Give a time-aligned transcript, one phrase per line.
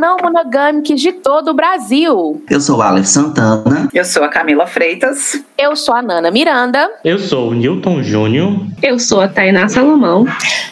[0.00, 2.42] não monogâmicos de todo o Brasil.
[2.48, 3.86] Eu sou o Aleph Santana.
[3.92, 5.38] Eu sou a Camila Freitas.
[5.58, 6.90] Eu sou a Nana Miranda.
[7.04, 8.66] Eu sou o Newton Júnior.
[8.82, 10.24] Eu sou a Tainá Salomão.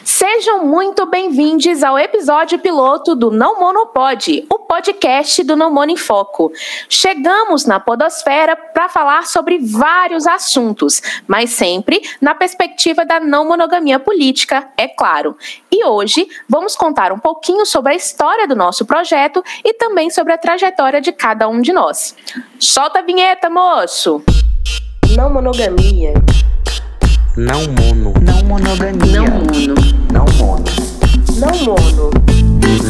[0.03, 5.97] Sejam muito bem-vindos ao episódio piloto do Não Monopode, o podcast do Não Mono em
[5.97, 6.51] Foco.
[6.89, 14.01] Chegamos na podosfera para falar sobre vários assuntos, mas sempre na perspectiva da não monogamia
[14.01, 15.37] política, é claro.
[15.71, 20.33] E hoje vamos contar um pouquinho sobre a história do nosso projeto e também sobre
[20.33, 22.15] a trajetória de cada um de nós.
[22.59, 24.23] Solta a vinheta, moço!
[25.17, 26.15] Não monogamia.
[27.37, 28.15] Não mono.
[28.21, 29.21] Não monogamia.
[29.21, 29.75] Não mono.
[30.13, 30.65] Não mono.
[31.39, 32.11] Não mono.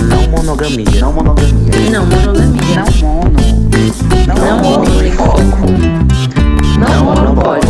[0.08, 1.00] Não monogamia.
[1.00, 1.90] Não monogamia.
[1.90, 2.62] Não monogamia.
[2.74, 3.38] Não mono.
[4.26, 5.40] Não mono em foco.
[6.78, 7.67] Não monopode.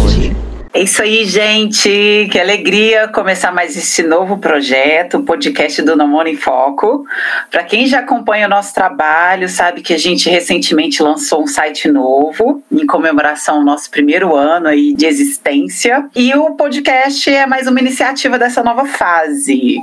[0.78, 2.28] É isso aí, gente.
[2.30, 7.04] Que alegria começar mais esse novo projeto, o podcast do Namoro em Foco.
[7.50, 11.88] Para quem já acompanha o nosso trabalho, sabe que a gente recentemente lançou um site
[11.88, 16.06] novo em comemoração ao nosso primeiro ano aí de existência.
[16.14, 19.82] E o podcast é mais uma iniciativa dessa nova fase.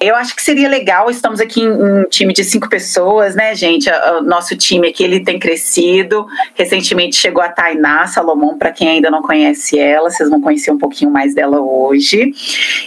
[0.00, 3.90] Eu acho que seria legal, estamos aqui em um time de cinco pessoas, né, gente?
[3.90, 6.24] O nosso time aqui ele tem crescido.
[6.54, 10.78] Recentemente chegou a Tainá Salomão, para quem ainda não conhece ela, vocês vão conhecer um
[10.78, 12.32] pouquinho mais dela hoje.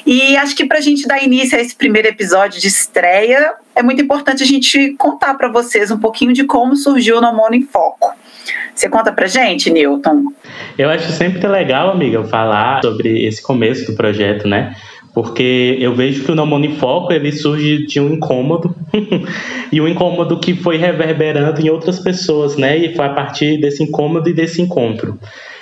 [0.06, 3.84] E acho que para a gente dar início a esse primeiro episódio de estreia, é
[3.84, 7.64] muito importante a gente contar para vocês um pouquinho de como surgiu o Nomono em
[7.64, 8.14] Foco.
[8.74, 10.34] Você conta pra gente, Newton?
[10.78, 14.74] Eu acho sempre legal, amiga, falar sobre esse começo do projeto, né?
[15.14, 18.74] Porque eu vejo que o Não Mono em Foco ele surge de um incômodo
[19.72, 22.78] e um incômodo que foi reverberando em outras pessoas, né?
[22.78, 25.20] E foi a partir desse incômodo e desse encontro.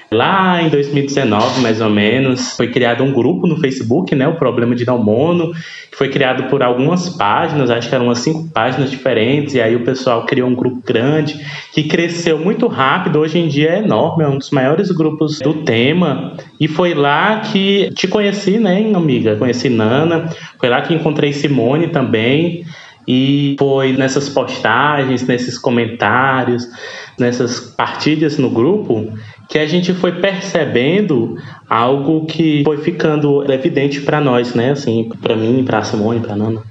[0.09, 4.73] Lá em 2019, mais ou menos, foi criado um grupo no Facebook, né, o Problema
[4.73, 5.52] de Não Mono,
[5.91, 9.75] que foi criado por algumas páginas, acho que eram umas cinco páginas diferentes, e aí
[9.75, 11.38] o pessoal criou um grupo grande,
[11.73, 15.55] que cresceu muito rápido, hoje em dia é enorme, é um dos maiores grupos do
[15.55, 21.33] tema, e foi lá que te conheci, né, amiga, conheci Nana, foi lá que encontrei
[21.33, 22.64] Simone também,
[23.05, 26.67] e foi nessas postagens, nesses comentários,
[27.17, 29.14] nessas partilhas no grupo
[29.47, 31.35] que a gente foi percebendo
[31.69, 34.71] algo que foi ficando evidente para nós, né?
[34.71, 36.63] Assim, para mim, para Simone, para Nana,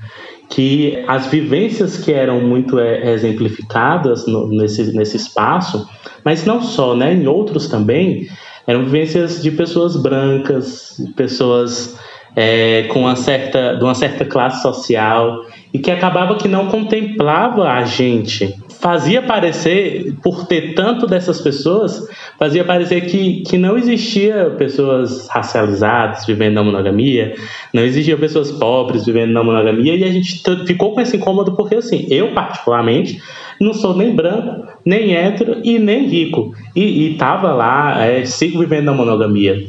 [0.50, 5.88] que as vivências que eram muito é, exemplificadas no, nesse, nesse espaço,
[6.24, 7.14] mas não só, né?
[7.14, 8.28] Em outros também,
[8.66, 11.98] eram vivências de pessoas brancas, pessoas
[12.34, 17.70] é, com uma certa, de uma certa classe social e que acabava que não contemplava
[17.70, 22.06] a gente fazia parecer, por ter tanto dessas pessoas,
[22.38, 27.34] fazia parecer que, que não existia pessoas racializadas vivendo na monogamia,
[27.72, 31.76] não existiam pessoas pobres vivendo na monogamia, e a gente ficou com esse incômodo porque,
[31.76, 33.20] assim, eu particularmente
[33.60, 38.86] não sou nem branco, nem hétero e nem rico, e, estava lá, é, sigo vivendo
[38.86, 39.66] na monogamia.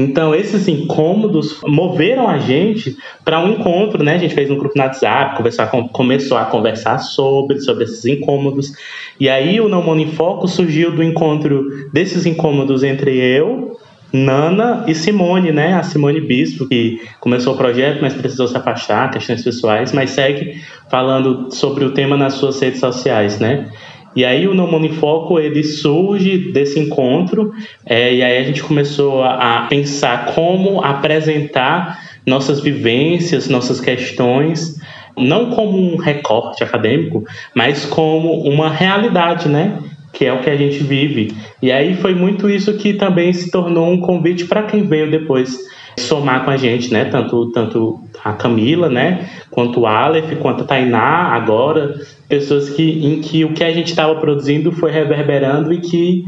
[0.00, 4.14] Então, esses incômodos moveram a gente para um encontro, né?
[4.14, 8.72] A gente fez um grupo no WhatsApp, com, começou a conversar sobre, sobre esses incômodos.
[9.18, 13.76] E aí o Não Mono em Foco surgiu do encontro desses incômodos entre eu,
[14.12, 15.74] Nana e Simone, né?
[15.74, 20.62] A Simone Bispo, que começou o projeto, mas precisou se afastar, questões pessoais, mas segue
[20.90, 23.70] falando sobre o tema nas suas redes sociais, né?
[24.14, 27.52] E aí o No Mono em Foco ele surge desse encontro
[27.86, 34.80] é, e aí a gente começou a, a pensar como apresentar nossas vivências, nossas questões,
[35.16, 39.78] não como um recorte acadêmico, mas como uma realidade, né?
[40.12, 41.32] Que é o que a gente vive.
[41.62, 45.56] E aí foi muito isso que também se tornou um convite para quem veio depois
[45.98, 47.04] somar com a gente, né?
[47.06, 49.28] Tanto, tanto a Camila, né?
[49.50, 53.88] Quanto o Aleph, quanto a Tainá agora, pessoas que, em que o que a gente
[53.88, 56.24] estava produzindo foi reverberando e que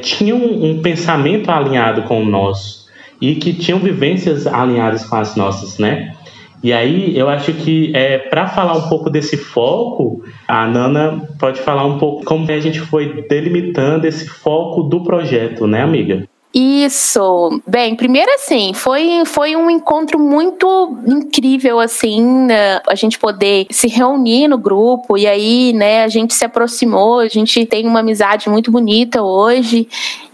[0.00, 2.86] tinham um pensamento alinhado com o nosso
[3.20, 6.14] e que tinham vivências alinhadas com as nossas, né?
[6.62, 11.60] E aí eu acho que é, para falar um pouco desse foco, a Nana pode
[11.60, 16.26] falar um pouco como a gente foi delimitando esse foco do projeto, né, amiga?
[16.58, 17.60] Isso.
[17.66, 22.80] Bem, primeiro assim, foi, foi um encontro muito incrível, assim, né?
[22.88, 27.28] a gente poder se reunir no grupo e aí, né, a gente se aproximou, a
[27.28, 29.86] gente tem uma amizade muito bonita hoje.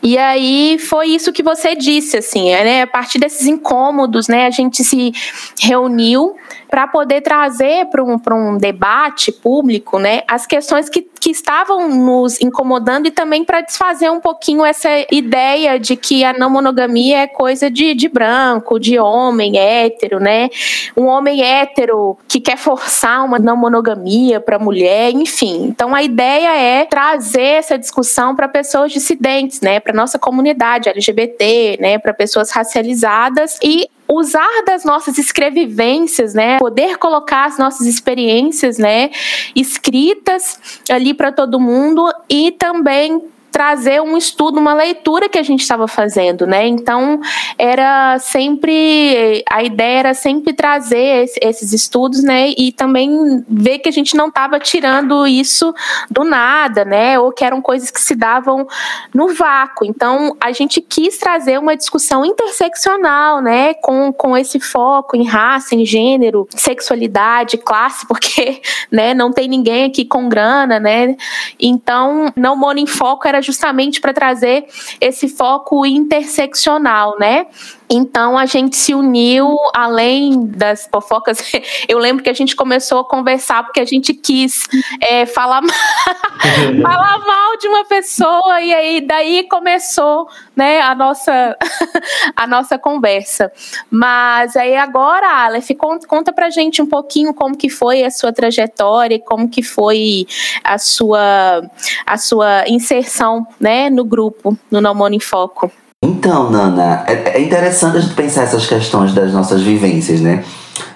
[0.02, 2.82] E aí foi isso que você disse, assim, né?
[2.82, 4.46] A partir desses incômodos, né?
[4.46, 5.12] A gente se
[5.60, 6.34] reuniu
[6.72, 12.40] para poder trazer para um, um debate público né, as questões que, que estavam nos
[12.40, 17.26] incomodando e também para desfazer um pouquinho essa ideia de que a não monogamia é
[17.26, 20.48] coisa de, de branco, de homem hétero, né?
[20.96, 25.66] Um homem hétero que quer forçar uma não monogamia para mulher, enfim.
[25.66, 29.78] Então a ideia é trazer essa discussão para pessoas dissidentes, né?
[29.93, 31.99] Para nossa comunidade LGBT, né?
[31.99, 39.11] Para pessoas racializadas e usar das nossas escrevivências, né, poder colocar as nossas experiências, né,
[39.56, 45.60] escritas ali para todo mundo e também trazer um estudo, uma leitura que a gente
[45.60, 46.66] estava fazendo, né?
[46.66, 47.20] Então
[47.58, 52.54] era sempre a ideia era sempre trazer esses estudos, né?
[52.56, 55.75] E também ver que a gente não estava tirando isso
[56.10, 57.19] do nada, né?
[57.19, 58.66] Ou que eram coisas que se davam
[59.14, 59.84] no vácuo.
[59.84, 63.75] Então a gente quis trazer uma discussão interseccional, né?
[63.75, 69.12] Com, com esse foco em raça, em gênero, sexualidade, classe, porque, né?
[69.12, 71.16] Não tem ninguém aqui com grana, né?
[71.60, 74.65] Então não mono em foco era justamente para trazer
[75.00, 77.47] esse foco interseccional, né?
[77.94, 81.39] Então a gente se uniu, além das fofocas.
[81.87, 84.67] Eu lembro que a gente começou a conversar porque a gente quis
[84.99, 85.71] é, falar, mal,
[86.83, 91.56] falar mal de uma pessoa, e aí daí começou né, a, nossa,
[92.35, 93.53] a nossa conversa.
[93.91, 95.71] Mas aí agora, Aleph,
[96.09, 100.27] conta, pra gente um pouquinho como que foi a sua trajetória, como que foi
[100.65, 101.62] a sua,
[102.06, 105.70] a sua inserção né, no grupo, no Mono em Foco.
[106.05, 110.43] Então, Nana, é, é interessante a gente pensar essas questões das nossas vivências, né?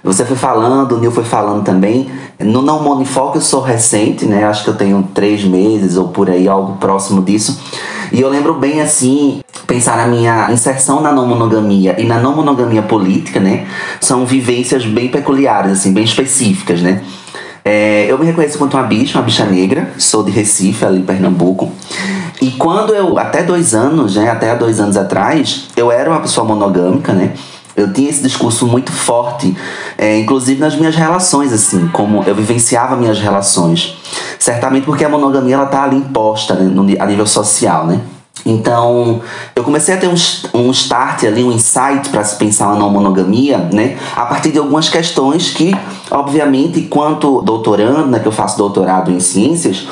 [0.03, 2.09] Você foi falando, o Nil foi falando também.
[2.39, 4.45] No Não Monifoco eu sou recente, né?
[4.45, 7.61] Acho que eu tenho três meses ou por aí, algo próximo disso.
[8.13, 12.35] E eu lembro bem assim, pensar na minha inserção na não monogamia e na não
[12.37, 13.67] monogamia política, né?
[14.01, 17.03] São vivências bem peculiares, assim, bem específicas, né?
[17.69, 21.03] É, eu me reconheço quanto uma bicha, uma bicha negra, sou de Recife, ali em
[21.03, 21.73] Pernambuco.
[22.41, 26.21] E quando eu, até dois anos, né, até há dois anos atrás, eu era uma
[26.21, 27.33] pessoa monogâmica, né?
[27.75, 29.57] Eu tinha esse discurso muito forte,
[29.99, 33.97] é, inclusive nas minhas relações, assim, como eu vivenciava minhas relações.
[34.39, 38.01] Certamente porque a monogamia ela tá ali imposta né, no, a nível social, né?
[38.47, 39.21] Então,
[39.57, 40.15] eu comecei a ter um,
[40.55, 43.99] um start ali, um insight para se pensar na monogamia, né?
[44.15, 45.77] A partir de algumas questões que,
[46.13, 49.89] obviamente, enquanto doutorando, né, que eu faço doutorado em ciências,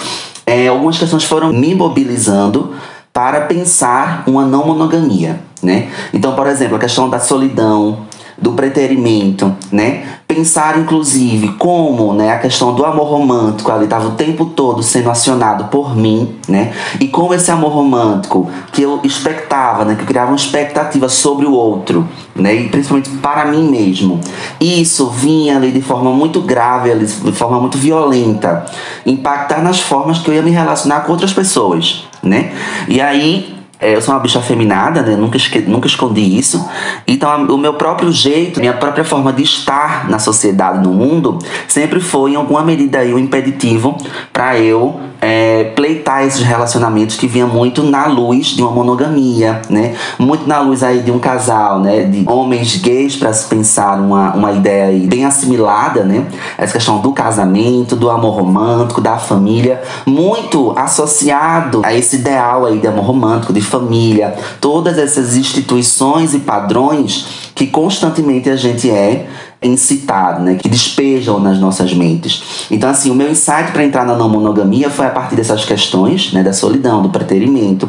[0.46, 2.72] é, algumas questões foram me mobilizando
[3.12, 5.90] para pensar uma não monogamia, né?
[6.12, 10.04] Então, por exemplo, a questão da solidão, do preterimento, né?
[10.26, 15.10] Pensar, inclusive, como né, a questão do amor romântico ali estava o tempo todo sendo
[15.10, 16.72] acionado por mim, né?
[16.98, 19.94] E como esse amor romântico que eu expectava, né?
[19.94, 22.54] Que eu criava uma expectativa sobre o outro, né?
[22.54, 24.20] E principalmente para mim mesmo.
[24.60, 28.64] Isso vinha ali de forma muito grave, ali, de forma muito violenta,
[29.06, 32.52] impactar nas formas que eu ia me relacionar com outras pessoas, né?
[32.88, 35.16] E aí eu sou uma bicha afeminada, né?
[35.16, 36.64] Nunca, nunca escondi isso.
[37.06, 41.38] Então, o meu próprio jeito, minha própria forma de estar na sociedade, no mundo,
[41.68, 43.96] sempre foi, em alguma medida, aí, um impeditivo
[44.32, 49.94] para eu é, pleitar esses relacionamentos que vinham muito na luz de uma monogamia, né?
[50.18, 52.02] Muito na luz aí de um casal, né?
[52.02, 56.26] De homens gays para se pensar uma, uma ideia aí bem assimilada, né?
[56.58, 62.78] Essa questão do casamento, do amor romântico, da família, muito associado a esse ideal aí
[62.78, 69.26] de amor romântico, de família, todas essas instituições e padrões que constantemente a gente é
[69.64, 72.66] incitado, né, que despejam nas nossas mentes.
[72.70, 76.32] Então, assim, o meu insight para entrar na não monogamia foi a partir dessas questões,
[76.32, 77.88] né, da solidão, do preterimento.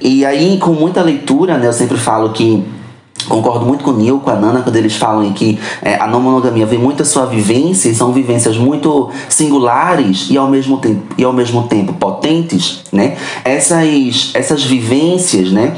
[0.00, 2.64] E aí, com muita leitura, né, eu sempre falo que
[3.28, 6.20] Concordo muito com o Neil, com a Nana, quando eles falam que é, a não
[6.20, 11.02] monogamia vem muito da sua vivência e são vivências muito singulares e ao mesmo tempo,
[11.18, 13.16] e ao mesmo tempo potentes, né?
[13.44, 15.74] Essas, essas vivências, né?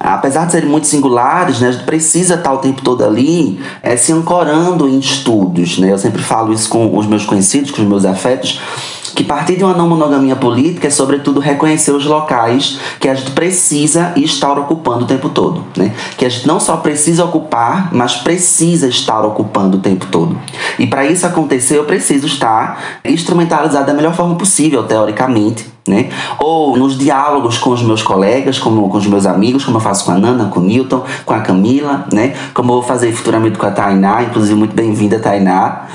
[0.00, 3.96] Apesar de serem muito singulares, né, a gente precisa estar o tempo todo ali é,
[3.96, 5.78] se ancorando em estudos.
[5.78, 5.92] Né?
[5.92, 8.58] Eu sempre falo isso com os meus conhecidos, com os meus afetos,
[9.20, 13.32] que partir de uma não monogamia política é sobretudo reconhecer os locais que a gente
[13.32, 15.92] precisa estar ocupando o tempo todo, né?
[16.16, 20.38] Que a gente não só precisa ocupar, mas precisa estar ocupando o tempo todo.
[20.78, 26.08] E para isso acontecer, eu preciso estar instrumentalizado da melhor forma possível, teoricamente, né?
[26.38, 30.12] Ou nos diálogos com os meus colegas, com os meus amigos, como eu faço com
[30.12, 32.34] a Nana, com o Newton, com a Camila, né?
[32.54, 35.88] Como eu vou fazer futuramente com a Tainá, inclusive muito bem-vinda, Tainá.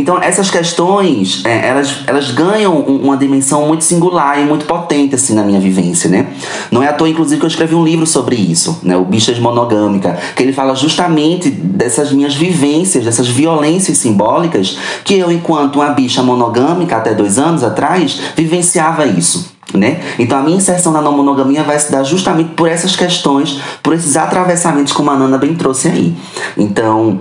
[0.00, 5.14] Então, essas questões, é, elas, elas ganham um- uma dimensão muito singular e muito potente,
[5.14, 6.28] assim, na minha vivência, né?
[6.70, 8.96] Não é à toa, inclusive, que eu escrevi um livro sobre isso, né?
[8.96, 15.30] O Bichas Monogâmica, que ele fala justamente dessas minhas vivências, dessas violências simbólicas, que eu,
[15.30, 19.50] enquanto uma bicha monogâmica, até dois anos atrás, vivenciava isso.
[19.74, 20.00] Né?
[20.18, 23.94] Então a minha inserção na não monogamia vai se dar justamente por essas questões, por
[23.94, 26.12] esses atravessamentos como a Nana bem trouxe aí.
[26.58, 27.20] Então,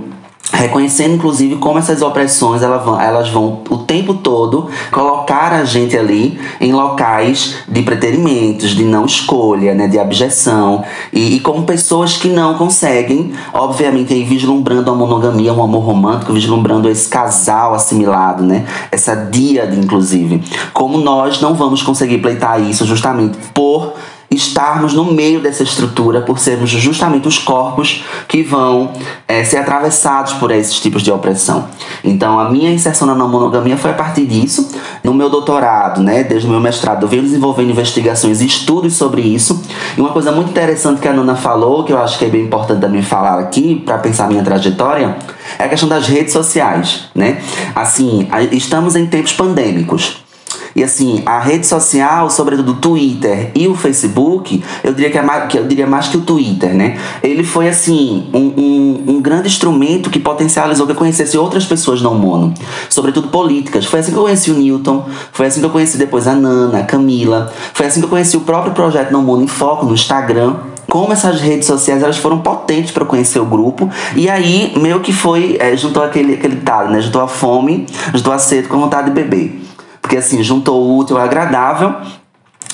[0.51, 5.98] reconhecendo inclusive como essas opressões elas vão, elas vão o tempo todo colocar a gente
[5.98, 10.84] ali em locais de preterimentos, de não escolha, né, de abjeção.
[11.13, 16.34] E, e como pessoas que não conseguem, obviamente aí vislumbrando a monogamia, um amor romântico,
[16.34, 22.86] vislumbrando esse casal assimilado, né, essa díade inclusive, como nós não vamos conseguir pleitar isso
[22.86, 23.94] justamente por
[24.31, 28.93] estarmos no meio dessa estrutura, por sermos justamente os corpos que vão
[29.27, 31.67] eh, ser atravessados por esses tipos de opressão.
[32.03, 34.69] Então, a minha inserção na não monogamia foi a partir disso.
[35.03, 39.21] No meu doutorado, né, desde o meu mestrado, eu venho desenvolvendo investigações e estudos sobre
[39.21, 39.63] isso.
[39.98, 42.43] E uma coisa muito interessante que a Nana falou, que eu acho que é bem
[42.43, 45.17] importante também falar aqui, para pensar minha trajetória,
[45.57, 47.41] é a questão das redes sociais, né?
[47.75, 50.28] Assim, estamos em tempos pandêmicos.
[50.75, 55.22] E assim, a rede social, sobretudo o Twitter e o Facebook, eu diria que, é
[55.22, 56.98] mais, que eu diria mais que o Twitter, né?
[57.24, 62.01] Ele foi assim, um, um, um grande instrumento que potencializou que eu conhecesse outras pessoas
[62.01, 62.53] não mono,
[62.89, 63.86] sobretudo políticas.
[63.86, 66.79] Foi assim que eu conheci o Newton, foi assim que eu conheci depois a Nana,
[66.79, 69.94] a Camila, foi assim que eu conheci o próprio projeto Não Mono em Foco no
[69.94, 70.56] Instagram.
[70.88, 75.13] Como essas redes sociais elas foram potentes para conhecer o grupo e aí meio que
[75.13, 77.00] foi é, juntou aquele aquele ditado, né?
[77.00, 79.68] Juntou a fome, juntou a sede com a vontade de beber.
[80.10, 81.94] Porque assim, juntou o útil ao agradável.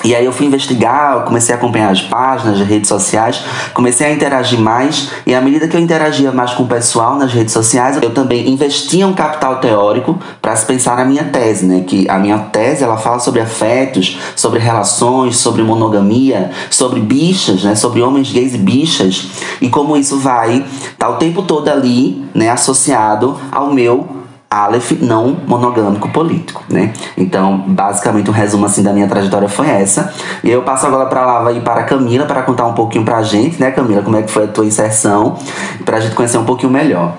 [0.06, 4.12] E aí eu fui investigar, comecei a acompanhar as páginas, as redes sociais, comecei a
[4.12, 5.10] interagir mais.
[5.26, 8.50] E à medida que eu interagia mais com o pessoal nas redes sociais, eu também
[8.50, 11.84] investia um capital teórico para se pensar na minha tese, né?
[11.86, 17.76] Que a minha tese ela fala sobre afetos, sobre relações, sobre monogamia, sobre bichas, né?
[17.76, 19.28] Sobre homens gays e bichas
[19.60, 22.50] e como isso vai estar o tempo todo ali, né?
[22.50, 26.94] Associado ao meu Aleph não monogâmico político, né?
[27.18, 30.14] Então, basicamente, um resumo assim da minha trajetória foi essa.
[30.44, 33.22] E eu passo agora para lá e para a Camila para contar um pouquinho pra
[33.24, 35.38] gente, né, Camila, como é que foi a tua inserção,
[35.84, 37.16] pra gente conhecer um pouquinho melhor.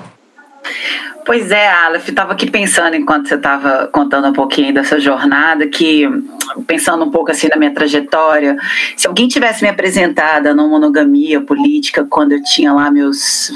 [1.26, 6.08] Pois é, Aleph, estava aqui pensando enquanto você estava contando um pouquinho dessa jornada, que
[6.68, 8.56] pensando um pouco assim na minha trajetória,
[8.96, 13.50] se alguém tivesse me apresentado a não monogamia política quando eu tinha lá meus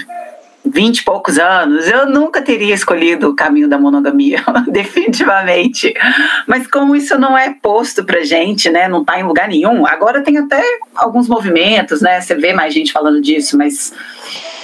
[0.65, 5.95] vinte e poucos anos, eu nunca teria escolhido o caminho da monogamia, definitivamente.
[6.47, 10.23] Mas como isso não é posto pra gente, né, não tá em lugar nenhum, agora
[10.23, 10.63] tem até
[10.95, 13.93] alguns movimentos, né, você vê mais gente falando disso, mas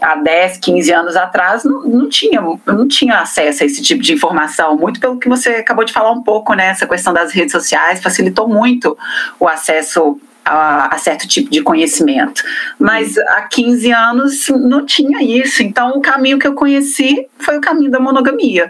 [0.03, 4.13] há 10, 15 anos atrás não, não tinha não tinha acesso a esse tipo de
[4.13, 7.53] informação, muito pelo que você acabou de falar um pouco, né, essa questão das redes
[7.53, 8.97] sociais facilitou muito
[9.41, 12.43] o acesso a, a, certo tipo de conhecimento.
[12.79, 15.63] Mas há 15 anos não tinha isso.
[15.63, 18.69] Então, o caminho que eu conheci foi o caminho da monogamia.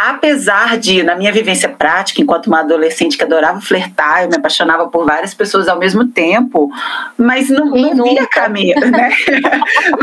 [0.00, 4.86] Apesar de, na minha vivência prática, enquanto uma adolescente que adorava flertar, eu me apaixonava
[4.86, 6.70] por várias pessoas ao mesmo tempo,
[7.16, 9.10] mas não, não via caminho, né?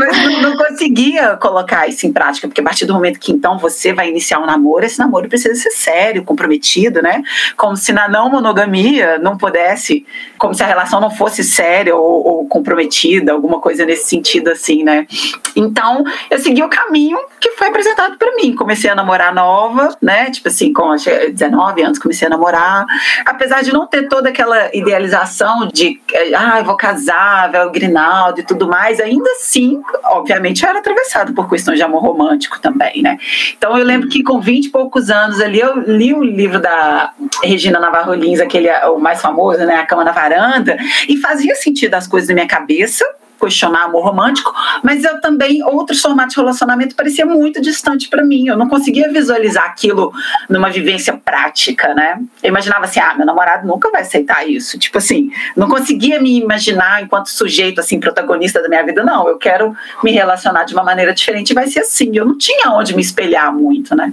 [0.96, 4.38] conseguia colocar isso em prática, porque a partir do momento que então você vai iniciar
[4.38, 7.22] um namoro, esse namoro precisa ser sério, comprometido, né?
[7.54, 10.06] Como se na não monogamia não pudesse,
[10.38, 14.82] como se a relação não fosse séria ou, ou comprometida, alguma coisa nesse sentido assim,
[14.82, 15.06] né?
[15.54, 18.54] Então, eu segui o caminho que foi apresentado para mim.
[18.54, 20.30] Comecei a namorar nova, né?
[20.30, 22.86] Tipo assim, com 19 anos comecei a namorar.
[23.24, 26.00] Apesar de não ter toda aquela idealização de,
[26.34, 31.48] ah, vou casar, véu grinaldo e tudo mais, ainda assim, obviamente, eu era atravessado por
[31.48, 33.18] questões de amor romântico também, né?
[33.56, 37.12] Então, eu lembro que com 20 e poucos anos ali, eu li o livro da
[37.42, 39.76] Regina Navarro Lins, aquele, o mais famoso, né?
[39.76, 40.76] A Cama na Varanda,
[41.08, 43.04] e fazia sentido as coisas na minha cabeça,
[43.38, 44.52] questionar amor romântico,
[44.82, 48.48] mas eu também, outros formatos de relacionamento parecia muito distante para mim.
[48.48, 50.12] Eu não conseguia visualizar aquilo
[50.48, 52.20] numa vivência prática, né?
[52.42, 54.78] Eu imaginava assim, ah, meu namorado nunca vai aceitar isso.
[54.78, 59.04] Tipo assim, não conseguia me imaginar enquanto sujeito, assim, protagonista da minha vida.
[59.04, 62.10] Não, eu quero me relacionar de uma maneira diferente, vai ser assim.
[62.14, 64.12] Eu não tinha onde me espelhar muito, né?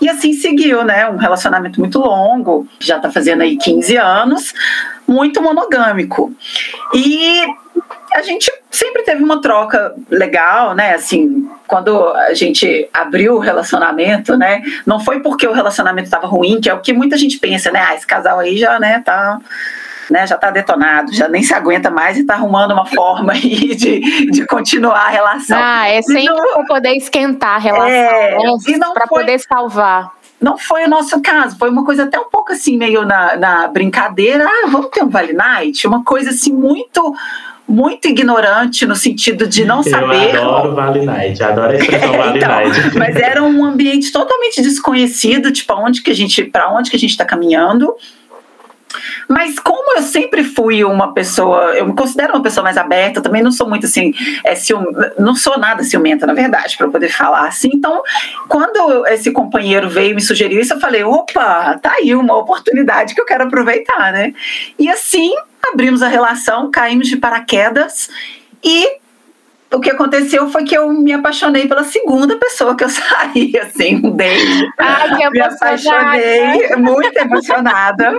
[0.00, 1.08] E assim seguiu, né?
[1.08, 4.52] Um relacionamento muito longo, já tá fazendo aí 15 anos,
[5.06, 6.32] muito monogâmico.
[6.94, 7.42] E
[8.14, 10.94] a gente sempre teve uma troca legal, né?
[10.94, 14.62] Assim, quando a gente abriu o relacionamento, né?
[14.86, 17.84] Não foi porque o relacionamento estava ruim, que é o que muita gente pensa, né?
[17.84, 19.38] Ah, esse casal aí já, né, tá.
[20.10, 23.74] Né, já está detonado, já nem se aguenta mais e está arrumando uma forma aí
[23.74, 25.58] de, de continuar a relação.
[25.58, 28.78] Ah, é sempre para poder esquentar a relação, é, né?
[28.92, 30.12] para poder salvar.
[30.38, 33.66] não foi o nosso caso, foi uma coisa até um pouco assim, meio na, na
[33.66, 37.14] brincadeira, ah, vamos ter um Vale Night, uma coisa assim muito
[37.66, 40.34] muito ignorante no sentido de não saber.
[40.34, 42.96] Eu adoro Vale Night, adoro a expressão Vale então, Night.
[42.96, 47.00] mas era um ambiente totalmente desconhecido, tipo, aonde que a gente, para onde que a
[47.00, 47.94] gente está caminhando.
[49.28, 53.42] Mas como eu sempre fui uma pessoa, eu me considero uma pessoa mais aberta, também
[53.42, 54.12] não sou muito assim,
[54.44, 54.84] é, cium,
[55.18, 57.70] não sou nada ciumenta, na verdade, para poder falar assim.
[57.74, 58.02] Então,
[58.48, 63.14] quando esse companheiro veio e me sugeriu isso, eu falei, opa, tá aí uma oportunidade
[63.14, 64.32] que eu quero aproveitar, né?
[64.78, 65.32] E assim,
[65.72, 68.08] abrimos a relação, caímos de paraquedas
[68.62, 68.98] e
[69.74, 73.96] o que aconteceu foi que eu me apaixonei pela segunda pessoa que eu saí, assim,
[73.96, 74.70] um date.
[74.78, 78.12] Ai, que me apaixonei, muito emocionada,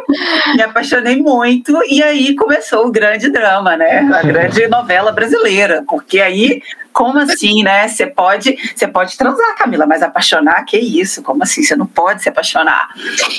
[0.56, 4.00] me apaixonei muito, e aí começou o grande drama, né?
[4.14, 6.62] A grande novela brasileira, porque aí
[6.96, 7.90] como assim, né?
[7.90, 11.22] Você pode, você pode transar, Camila, mas apaixonar, que isso?
[11.22, 11.62] Como assim?
[11.62, 12.88] Você não pode se apaixonar.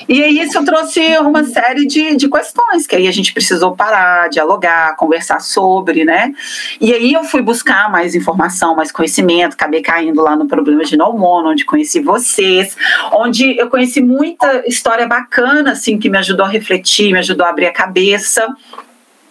[0.06, 4.28] E aí isso trouxe uma série de, de questões que aí a gente precisou parar,
[4.28, 6.34] dialogar, conversar sobre, né?
[6.78, 10.94] E aí eu fui buscar mais informação, mais conhecimento, acabei caindo lá no problema de
[10.98, 12.76] Mono, onde conheci vocês,
[13.10, 17.48] onde eu conheci muita história bacana, assim, que me ajudou a refletir, me ajudou a
[17.48, 18.54] abrir a cabeça.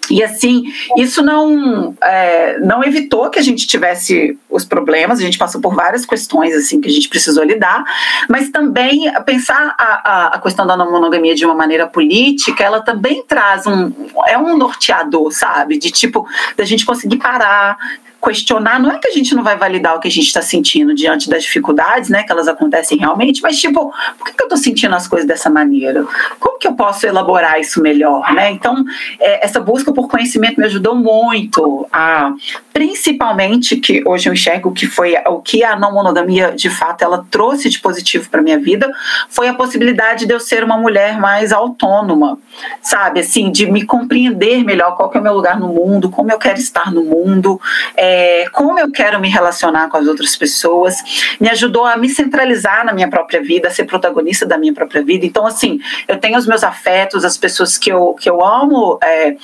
[0.09, 0.63] E assim,
[0.97, 5.75] isso não, é, não evitou que a gente tivesse os problemas, a gente passou por
[5.75, 7.83] várias questões assim que a gente precisou lidar,
[8.29, 13.23] mas também pensar a, a, a questão da monogamia de uma maneira política, ela também
[13.23, 13.91] traz um,
[14.27, 15.77] é um norteador, sabe?
[15.77, 17.77] De tipo, da gente conseguir parar,
[18.25, 20.95] questionar, não é que a gente não vai validar o que a gente está sentindo
[20.95, 24.95] diante das dificuldades, né, que elas acontecem realmente, mas tipo, por que, eu estou sentindo
[24.95, 26.03] as coisas dessa maneira?
[26.39, 28.51] Como que eu posso elaborar isso melhor, né?
[28.51, 28.83] Então,
[29.19, 32.33] é, essa busca por conhecimento me ajudou muito a,
[32.73, 37.25] principalmente, que hoje eu enxergo que foi o que a não monogamia, de fato, ela
[37.29, 38.91] trouxe de positivo para minha vida,
[39.29, 42.39] foi a possibilidade de eu ser uma mulher mais autônoma,
[42.81, 46.31] sabe, assim, de me compreender melhor qual que é o meu lugar no mundo, como
[46.31, 47.59] eu quero estar no mundo,
[47.95, 50.95] é, é, como eu quero me relacionar com as outras pessoas,
[51.37, 55.03] me ajudou a me centralizar na minha própria vida, a ser protagonista da minha própria
[55.03, 55.25] vida.
[55.25, 59.35] Então, assim, eu tenho os meus afetos, as pessoas que eu, que eu amo é,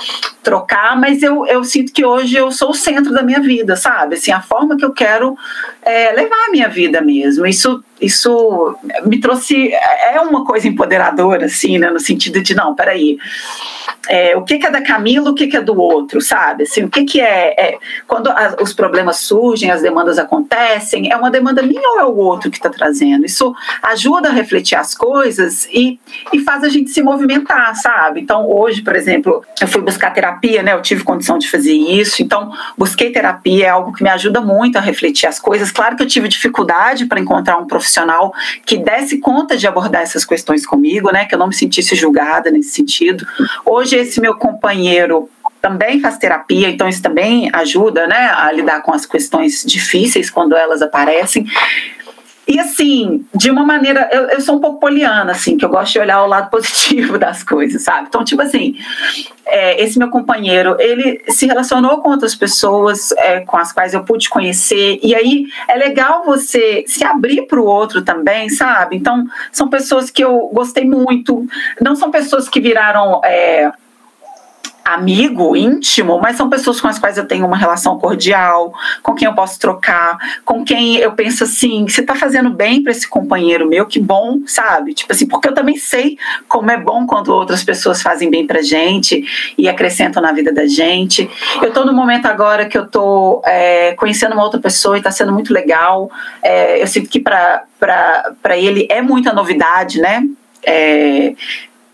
[0.41, 4.15] trocar, mas eu, eu sinto que hoje eu sou o centro da minha vida, sabe?
[4.15, 5.35] Assim, a forma que eu quero
[5.81, 7.45] é, levar a minha vida mesmo.
[7.45, 8.75] Isso isso
[9.05, 13.17] me trouxe é uma coisa empoderadora assim né no sentido de não peraí
[14.09, 16.83] é, o que, que é da Camila o que, que é do outro sabe assim
[16.83, 21.31] o que que é, é quando a, os problemas surgem as demandas acontecem é uma
[21.31, 23.25] demanda minha ou é o outro que está trazendo.
[23.25, 25.99] Isso ajuda a refletir as coisas e,
[26.33, 28.21] e faz a gente se movimentar sabe?
[28.21, 30.73] Então hoje por exemplo eu fui buscar terapia né?
[30.73, 32.21] Eu tive condição de fazer isso.
[32.21, 35.71] Então busquei terapia é algo que me ajuda muito a refletir as coisas.
[35.71, 38.33] Claro que eu tive dificuldade para encontrar um profissional
[38.65, 41.25] que desse conta de abordar essas questões comigo, né?
[41.25, 43.25] Que eu não me sentisse julgada nesse sentido.
[43.65, 45.29] Hoje esse meu companheiro
[45.61, 50.55] também faz terapia, então isso também ajuda, né, a lidar com as questões difíceis quando
[50.55, 51.45] elas aparecem.
[52.47, 55.93] E assim, de uma maneira, eu, eu, sou um pouco poliana, assim, que eu gosto
[55.93, 58.07] de olhar o lado positivo das coisas, sabe?
[58.09, 58.75] Então, tipo assim,
[59.45, 64.03] é, esse meu companheiro, ele se relacionou com outras pessoas é, com as quais eu
[64.03, 68.97] pude conhecer, e aí é legal você se abrir para o outro também, sabe?
[68.97, 71.45] Então, são pessoas que eu gostei muito,
[71.79, 73.21] não são pessoas que viraram.
[73.23, 73.71] É,
[74.83, 79.27] amigo íntimo, mas são pessoas com as quais eu tenho uma relação cordial, com quem
[79.27, 83.67] eu posso trocar, com quem eu penso assim, se tá fazendo bem para esse companheiro
[83.67, 84.93] meu, que bom, sabe?
[84.93, 86.17] Tipo assim, porque eu também sei
[86.47, 89.23] como é bom quando outras pessoas fazem bem pra gente
[89.57, 91.29] e acrescentam na vida da gente.
[91.61, 95.11] Eu tô no momento agora que eu tô é, conhecendo uma outra pessoa e tá
[95.11, 96.09] sendo muito legal.
[96.41, 97.67] É, eu sinto que para
[98.57, 100.23] ele é muita novidade, né?
[100.63, 101.33] É,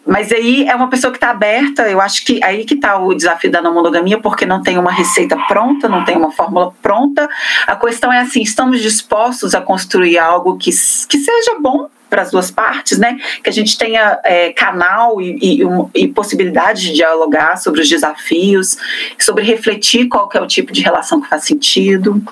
[0.07, 3.13] mas aí é uma pessoa que está aberta, eu acho que aí que está o
[3.13, 7.29] desafio da não monogamia, porque não tem uma receita pronta, não tem uma fórmula pronta.
[7.67, 12.31] A questão é assim, estamos dispostos a construir algo que, que seja bom para as
[12.31, 13.17] duas partes, né?
[13.43, 18.77] Que a gente tenha é, canal e, e, e, possibilidade de dialogar sobre os desafios,
[19.19, 22.23] sobre refletir qual é o tipo de relação que faz sentido.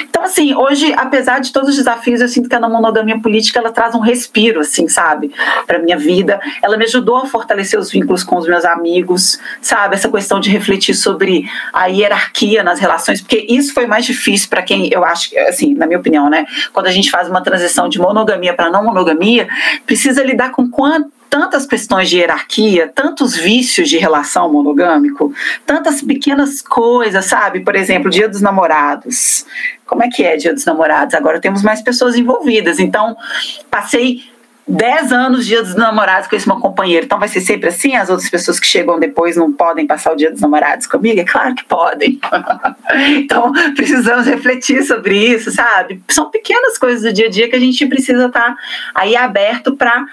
[0.00, 3.58] Então, assim, hoje, apesar de todos os desafios, eu sinto que a não monogamia política
[3.58, 5.30] ela traz um respiro, assim, sabe,
[5.66, 6.40] para minha vida.
[6.62, 10.50] Ela me ajudou a fortalecer os vínculos com os meus amigos, sabe, essa questão de
[10.50, 15.30] refletir sobre a hierarquia nas relações, porque isso foi mais difícil para quem eu acho,
[15.48, 18.84] assim, na minha opinião, né, quando a gente faz uma transição de monogamia para não
[18.84, 19.21] monogamia,
[19.86, 25.32] precisa lidar com quanto tantas questões de hierarquia, tantos vícios de relação monogâmico,
[25.64, 27.60] tantas pequenas coisas, sabe?
[27.60, 29.46] Por exemplo, Dia dos Namorados.
[29.86, 31.14] Como é que é Dia dos Namorados?
[31.14, 32.78] Agora temos mais pessoas envolvidas.
[32.78, 33.16] Então,
[33.70, 34.22] passei
[34.66, 37.04] 10 anos dia dos namorados com esse meu companheiro.
[37.04, 37.96] Então vai ser sempre assim?
[37.96, 41.20] As outras pessoas que chegam depois não podem passar o dia dos namorados comigo?
[41.20, 42.20] É claro que podem.
[43.18, 46.02] então precisamos refletir sobre isso, sabe?
[46.08, 48.56] São pequenas coisas do dia a dia que a gente precisa estar
[48.94, 50.06] aí aberto para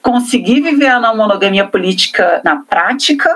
[0.00, 3.28] conseguir viver a não monogamia política na prática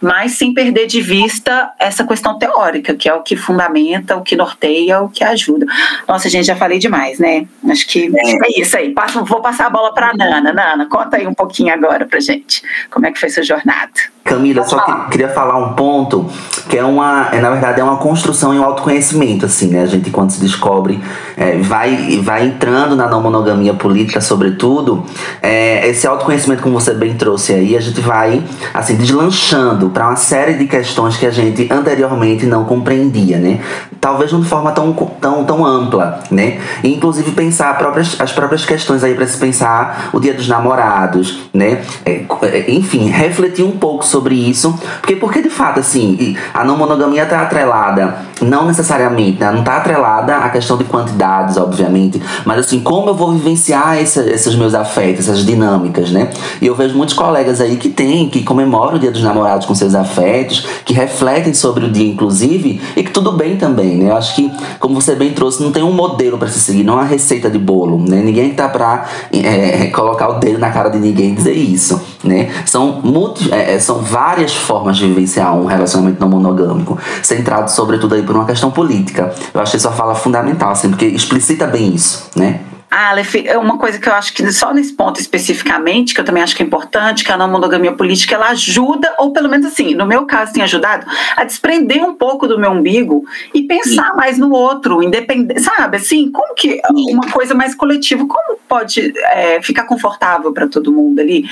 [0.00, 4.36] mas sem perder de vista essa questão teórica, que é o que fundamenta, o que
[4.36, 5.66] norteia, o que ajuda.
[6.06, 7.46] Nossa, gente, já falei demais, né?
[7.68, 8.92] Acho que é isso aí.
[8.92, 10.52] Passo, vou passar a bola para Nana.
[10.52, 12.62] Nana, conta aí um pouquinho agora pra gente.
[12.90, 14.15] Como é que foi sua jornada?
[14.26, 16.28] Camila, só que, queria falar um ponto
[16.68, 19.82] que é uma, é, na verdade, é uma construção e um autoconhecimento, assim, né?
[19.82, 21.00] A gente, quando se descobre,
[21.36, 25.04] é, vai, vai entrando na não monogamia política, sobretudo,
[25.40, 28.42] é, esse autoconhecimento, como você bem trouxe aí, a gente vai,
[28.74, 33.60] assim, deslanchando para uma série de questões que a gente anteriormente não compreendia, né?
[34.00, 36.58] Talvez não de forma tão, tão, tão ampla, né?
[36.82, 41.48] E, inclusive, pensar próprias, as próprias questões aí para se pensar o dia dos namorados,
[41.54, 41.82] né?
[42.04, 46.64] É, é, enfim, refletir um pouco sobre sobre isso, porque porque de fato assim, a
[46.64, 49.50] não monogamia está atrelada, não necessariamente, né?
[49.52, 54.54] não está atrelada à questão de quantidades, obviamente, mas assim, como eu vou vivenciar esses
[54.54, 56.30] meus afetos, essas dinâmicas, né?
[56.60, 59.74] E eu vejo muitos colegas aí que têm, que comemoram o Dia dos Namorados com
[59.74, 64.10] seus afetos, que refletem sobre o dia, inclusive, e que tudo bem também, né?
[64.10, 64.50] Eu acho que,
[64.80, 67.50] como você bem trouxe, não tem um modelo para se seguir, não é uma receita
[67.50, 68.22] de bolo, né?
[68.22, 72.50] Ninguém tá para é, colocar o dedo na cara de ninguém e dizer isso, né?
[72.64, 78.14] São, multi, é, é são várias formas de vivenciar um relacionamento não monogâmico, centrado sobretudo
[78.14, 79.34] aí por uma questão política.
[79.52, 82.60] Eu achei sua fala fundamental, assim, porque explicita bem isso, né?
[82.90, 86.24] Ah, Aleph, é uma coisa que eu acho que só nesse ponto especificamente, que eu
[86.24, 89.66] também acho que é importante, que a não monogamia política, ela ajuda, ou pelo menos
[89.66, 91.04] assim, no meu caso tem ajudado,
[91.36, 94.16] a desprender um pouco do meu umbigo e pensar Sim.
[94.16, 99.60] mais no outro, independente, sabe, assim, como que uma coisa mais coletiva, como pode é,
[99.62, 101.44] ficar confortável para todo mundo ali?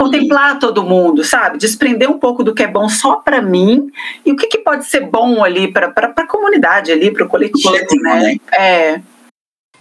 [0.00, 1.58] contemplar todo mundo, sabe?
[1.58, 3.90] Desprender um pouco do que é bom só para mim
[4.24, 7.68] e o que, que pode ser bom ali para a comunidade ali, para o coletivo,
[7.68, 8.22] coletivo, né?
[8.22, 8.36] né?
[8.50, 9.00] É.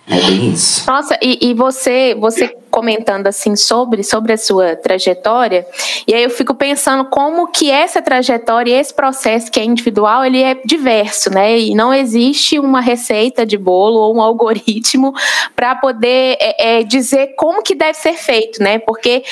[0.09, 0.89] É bem isso.
[0.89, 5.65] Nossa, e, e você, você comentando assim sobre, sobre a sua trajetória,
[6.07, 10.41] e aí eu fico pensando como que essa trajetória, esse processo que é individual, ele
[10.41, 11.57] é diverso, né?
[11.59, 15.13] E não existe uma receita de bolo ou um algoritmo
[15.55, 18.79] para poder é, é, dizer como que deve ser feito, né?
[18.79, 19.23] Porque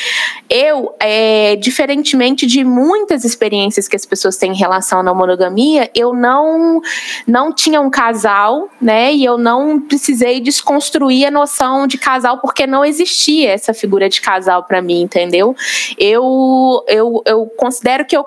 [0.49, 6.13] eu, é, diferentemente de muitas experiências que as pessoas têm em relação à monogamia, eu
[6.13, 6.81] não,
[7.25, 9.13] não tinha um casal, né?
[9.13, 14.21] E eu não precisei desconstruir a noção de casal porque não existia essa figura de
[14.21, 15.55] casal para mim, entendeu?
[15.97, 18.25] Eu, eu, eu considero que eu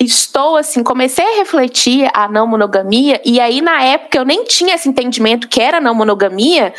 [0.00, 4.74] estou assim, comecei a refletir a não monogamia, e aí na época eu nem tinha
[4.74, 6.74] esse entendimento que era não monogamia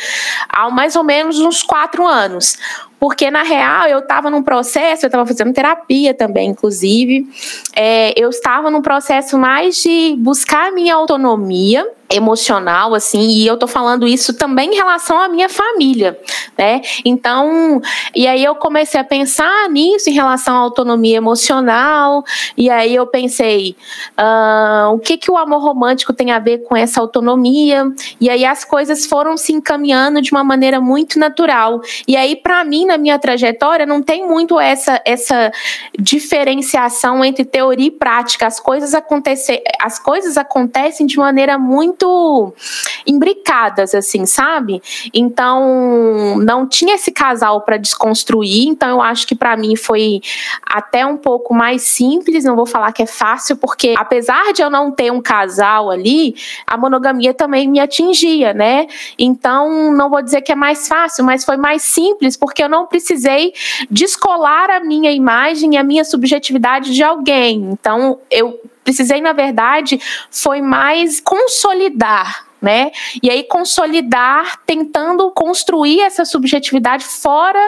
[0.48, 2.56] há mais ou menos uns quatro anos.
[2.98, 7.28] Porque, na real, eu estava num processo, eu estava fazendo terapia também, inclusive.
[7.80, 13.56] É, eu estava num processo mais de buscar a minha autonomia emocional, assim, e eu
[13.56, 16.18] tô falando isso também em relação à minha família,
[16.56, 16.80] né?
[17.04, 17.82] Então,
[18.14, 22.24] e aí eu comecei a pensar nisso em relação à autonomia emocional,
[22.56, 23.76] e aí eu pensei,
[24.18, 27.84] uh, o que que o amor romântico tem a ver com essa autonomia?
[28.18, 31.82] E aí as coisas foram se encaminhando de uma maneira muito natural.
[32.06, 35.52] E aí, para mim, na minha trajetória, não tem muito essa, essa
[35.98, 38.46] diferenciação entre teoria e prática.
[38.46, 42.52] As coisas, acontecer, as coisas acontecem de maneira muito
[43.06, 44.82] imbricadas, assim, sabe?
[45.12, 50.20] Então, não tinha esse casal para desconstruir, então eu acho que para mim foi
[50.64, 54.70] até um pouco mais simples, não vou falar que é fácil, porque apesar de eu
[54.70, 56.34] não ter um casal ali,
[56.66, 58.86] a monogamia também me atingia, né?
[59.18, 62.86] Então, não vou dizer que é mais fácil, mas foi mais simples, porque eu não
[62.86, 63.52] precisei
[63.90, 67.57] descolar a minha imagem e a minha subjetividade de alguém.
[67.58, 72.90] Então, eu precisei, na verdade, foi mais consolidar né?
[73.22, 77.60] E aí consolidar, tentando construir essa subjetividade fora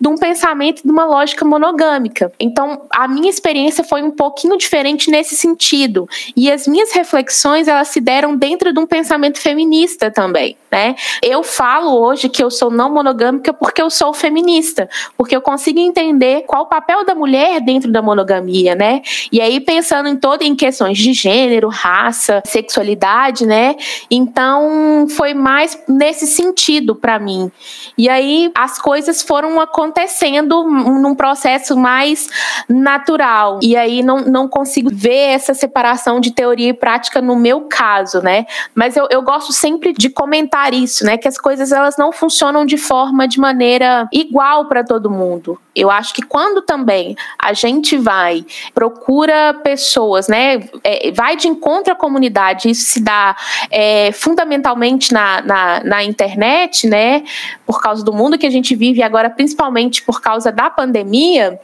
[0.00, 2.32] de um pensamento de uma lógica monogâmica.
[2.38, 6.08] Então, a minha experiência foi um pouquinho diferente nesse sentido.
[6.36, 10.94] E as minhas reflexões, elas se deram dentro de um pensamento feminista também, né?
[11.22, 15.78] Eu falo hoje que eu sou não monogâmica porque eu sou feminista, porque eu consigo
[15.78, 19.02] entender qual o papel da mulher dentro da monogamia, né?
[19.30, 23.76] E aí pensando em todo em questões de gênero, raça, sexualidade, né?
[24.10, 27.50] Então, Então foi mais nesse sentido para mim.
[27.96, 32.28] E aí as coisas foram acontecendo num processo mais
[32.68, 33.58] natural.
[33.62, 38.20] E aí não, não consigo ver essa separação de teoria e prática no meu caso,
[38.20, 38.44] né?
[38.74, 41.16] Mas eu, eu gosto sempre de comentar isso, né?
[41.16, 45.58] Que as coisas elas não funcionam de forma de maneira igual para todo mundo.
[45.74, 48.44] Eu acho que quando também a gente vai,
[48.74, 50.68] procura pessoas, né?
[50.82, 53.36] É, vai de encontro à comunidade, isso se dá
[53.70, 57.22] é, fundamentalmente na, na, na internet, né?
[57.64, 61.60] Por causa do mundo que a gente vive agora, principalmente por causa da pandemia.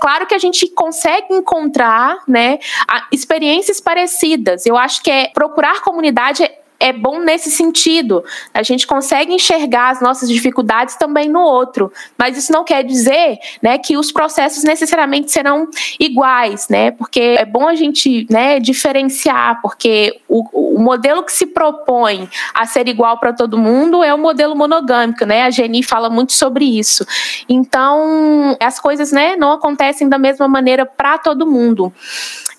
[0.00, 2.60] Claro que a gente consegue encontrar, né?
[3.12, 4.64] Experiências parecidas.
[4.64, 8.24] Eu acho que é procurar comunidade é bom nesse sentido.
[8.54, 13.38] A gente consegue enxergar as nossas dificuldades também no outro, mas isso não quer dizer,
[13.60, 16.92] né, que os processos necessariamente serão iguais, né?
[16.92, 22.64] Porque é bom a gente, né, diferenciar, porque o, o modelo que se propõe a
[22.66, 25.42] ser igual para todo mundo é o modelo monogâmico, né?
[25.42, 27.04] A Geni fala muito sobre isso.
[27.48, 31.92] Então, as coisas, né, não acontecem da mesma maneira para todo mundo.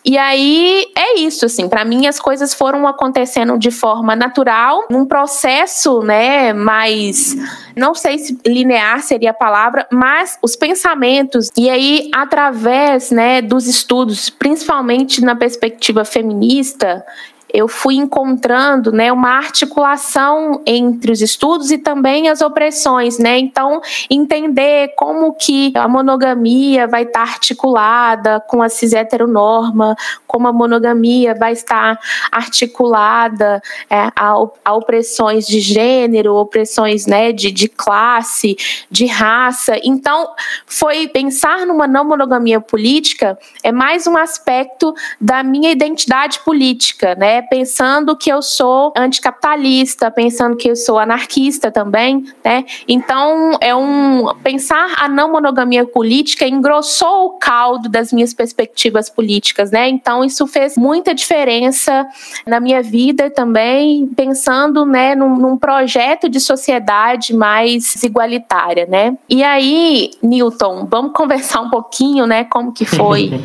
[0.04, 5.06] E aí é isso, assim, para mim as coisas foram acontecendo de forma natural, num
[5.06, 7.36] processo, né, mais
[7.76, 13.68] não sei se linear seria a palavra, mas os pensamentos e aí através, né, dos
[13.68, 17.06] estudos, principalmente na perspectiva feminista,
[17.54, 23.38] eu fui encontrando né, uma articulação entre os estudos e também as opressões, né?
[23.40, 29.96] Então, entender como que a monogamia vai estar articulada com a cis heteronorma,
[30.30, 32.00] como a monogamia vai estar
[32.32, 38.56] articulada é, a, a, opressões de gênero, opressões né, de, de classe,
[38.92, 39.80] de raça.
[39.84, 40.30] Então,
[40.68, 47.42] foi pensar numa não monogamia política é mais um aspecto da minha identidade política, né?
[47.42, 52.66] Pensando que eu sou anticapitalista, pensando que eu sou anarquista também, né?
[52.88, 59.72] Então, é um pensar a não monogamia política engrossou o caldo das minhas perspectivas políticas,
[59.72, 59.90] né?
[59.90, 62.08] Então, isso fez muita diferença
[62.46, 69.18] na minha vida também, pensando, né, num, num projeto de sociedade mais igualitária, né?
[69.30, 73.42] E aí, Newton, vamos conversar um pouquinho, né, como que foi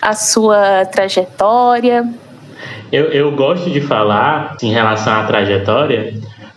[0.00, 2.04] a sua trajetória,
[2.92, 6.14] eu, eu gosto de falar em relação à trajetória,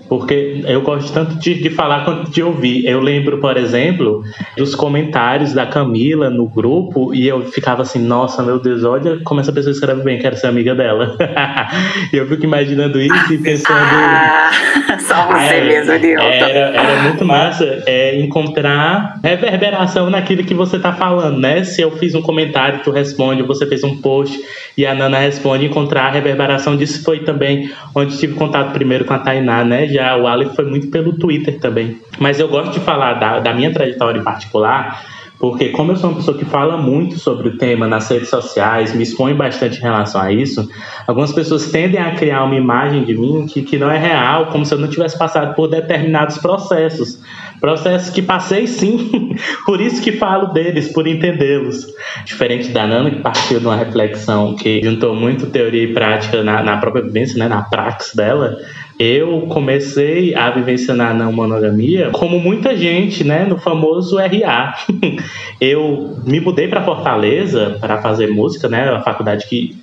[0.10, 2.86] porque eu gosto tanto de, de falar quanto de ouvir.
[2.86, 4.24] Eu lembro, por exemplo,
[4.58, 9.39] dos comentários da Camila no grupo e eu ficava assim, nossa, meu Deus, olha como
[9.39, 11.15] essa pessoa escreve bem, quero ser amiga dela.
[12.12, 13.78] e eu fico imaginando isso e pensando.
[13.78, 14.50] Ah,
[15.00, 16.24] só você é, mesmo, Nilton.
[16.24, 21.63] Era, era muito massa é, encontrar reverberação naquilo que você tá falando, né?
[21.63, 24.39] Se eu fiz um comentário, tu responde, você fez um post
[24.76, 29.13] e a Nana responde, encontrar a reverberação disso foi também onde tive contato primeiro com
[29.13, 29.88] a Tainá, né?
[29.99, 32.00] já o Aleph foi muito pelo Twitter também.
[32.20, 35.04] Mas eu gosto de falar da, da minha trajetória em particular,
[35.40, 38.94] porque como eu sou uma pessoa que fala muito sobre o tema nas redes sociais,
[38.94, 40.70] me expõe bastante em relação a isso,
[41.08, 44.66] algumas pessoas tendem a criar uma imagem de mim que, que não é real, como
[44.66, 47.22] se eu não tivesse passado por determinados processos.
[47.60, 51.88] Processos que passei sim, por isso que falo deles, por entendê-los.
[52.26, 56.63] Diferente da Nana, que partiu de uma reflexão que juntou muito teoria e prática na,
[56.63, 58.58] na própria vivência, né, na praxis dela,
[59.00, 64.76] eu comecei a vivenciar não monogamia como muita gente, né, no famoso RA.
[65.60, 69.78] eu me mudei para Fortaleza para fazer música, né, a faculdade que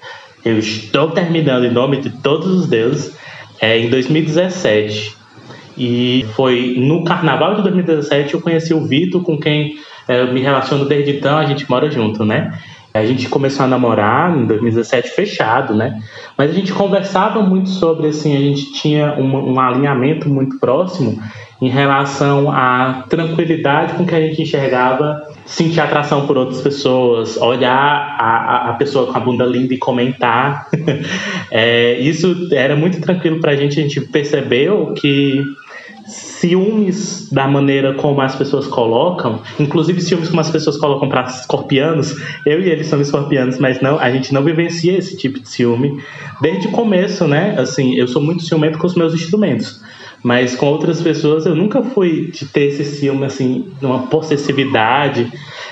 [0.45, 3.17] eu estou terminando em nome de todos os deuses,
[3.61, 5.17] é, em 2017.
[5.77, 9.77] E foi no carnaval de 2017 eu conheci o Vitor, com quem
[10.09, 12.59] é, eu me relaciono desde então, a gente mora junto, né?
[12.95, 16.01] A gente começou a namorar em 2017 fechado, né?
[16.37, 21.21] Mas a gente conversava muito sobre, assim, a gente tinha um, um alinhamento muito próximo
[21.61, 28.17] em relação à tranquilidade com que a gente enxergava sentir atração por outras pessoas, olhar
[28.19, 30.69] a, a pessoa com a bunda linda e comentar.
[31.51, 33.79] é, isso era muito tranquilo para a gente.
[33.79, 35.43] A gente percebeu que
[36.07, 42.15] ciúmes da maneira como as pessoas colocam, inclusive ciúmes como as pessoas colocam para escorpianos.
[42.45, 46.03] Eu e eles somos escorpianos, mas não, a gente não vivencia esse tipo de ciúme
[46.41, 47.57] desde o começo, né?
[47.59, 49.81] Assim, eu sou muito ciumento com os meus instrumentos.
[50.23, 55.31] Mas com outras pessoas eu nunca fui de ter esse ciúme, assim, uma possessividade.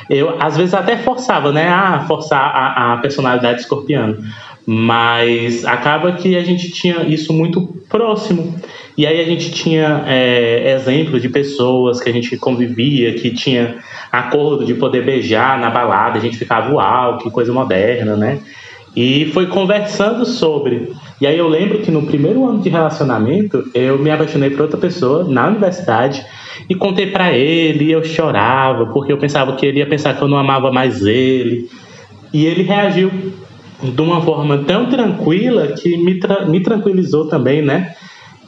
[0.08, 1.68] Eu, às vezes, até forçava, né?
[1.68, 4.18] Ah, forçar a, a personalidade escorpiano.
[4.66, 8.54] Mas acaba que a gente tinha isso muito próximo.
[8.96, 13.76] E aí a gente tinha é, exemplos de pessoas que a gente convivia, que tinha
[14.10, 18.38] acordo de poder beijar na balada, a gente ficava uau, que coisa moderna, né?
[18.96, 20.92] E foi conversando sobre.
[21.20, 24.78] E aí eu lembro que no primeiro ano de relacionamento, eu me apaixonei por outra
[24.78, 26.24] pessoa na universidade
[26.70, 30.22] e contei para ele, e eu chorava, porque eu pensava que ele ia pensar que
[30.22, 31.68] eu não amava mais ele.
[32.32, 33.10] E ele reagiu
[33.82, 37.94] de uma forma tão tranquila que me, tra me tranquilizou também, né?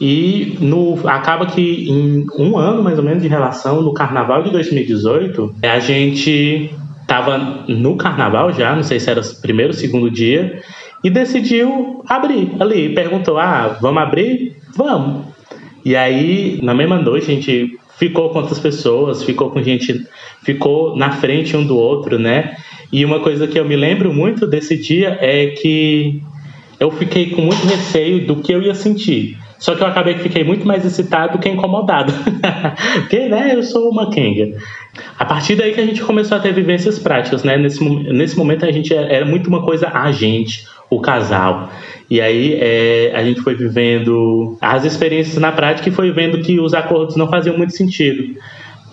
[0.00, 4.50] E no, acaba que em um ano mais ou menos de relação, no carnaval de
[4.50, 10.10] 2018, a gente estava no carnaval já, não sei se era o primeiro ou segundo
[10.10, 10.60] dia,
[11.02, 12.94] e decidiu abrir ali.
[12.94, 14.56] Perguntou: ah, vamos abrir?
[14.76, 15.24] Vamos.
[15.84, 20.04] E aí, na mesma noite, a gente ficou com outras pessoas, ficou com gente,
[20.42, 22.56] ficou na frente um do outro, né?
[22.92, 26.20] E uma coisa que eu me lembro muito desse dia é que
[26.78, 29.38] eu fiquei com muito receio do que eu ia sentir.
[29.58, 32.12] Só que eu acabei que fiquei muito mais excitado do que incomodado.
[32.94, 34.56] Porque, né, eu sou uma Kenga.
[35.18, 37.56] A partir daí que a gente começou a ter vivências práticas, né?
[37.56, 41.70] Nesse, nesse momento a gente era muito uma coisa a gente, o casal.
[42.08, 46.60] E aí é, a gente foi vivendo as experiências na prática e foi vendo que
[46.60, 48.38] os acordos não faziam muito sentido.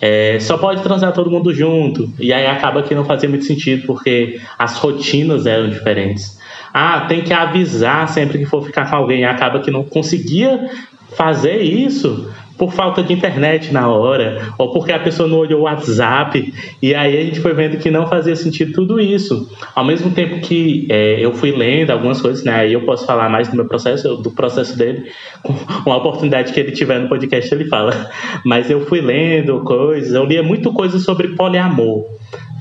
[0.00, 2.12] É, só pode transar todo mundo junto.
[2.18, 6.38] E aí acaba que não fazia muito sentido, porque as rotinas eram diferentes.
[6.72, 9.24] Ah, tem que avisar sempre que for ficar com alguém.
[9.24, 10.68] Acaba que não conseguia
[11.16, 15.64] fazer isso por falta de internet na hora, ou porque a pessoa não olhou o
[15.64, 19.50] WhatsApp, e aí a gente foi vendo que não fazia sentido tudo isso.
[19.74, 23.28] Ao mesmo tempo que é, eu fui lendo algumas coisas, né, aí eu posso falar
[23.28, 25.10] mais do meu processo, do processo dele,
[25.42, 25.52] com
[25.86, 28.10] uma oportunidade que ele tiver no podcast ele fala.
[28.44, 32.04] Mas eu fui lendo coisas, eu lia muito coisa sobre poliamor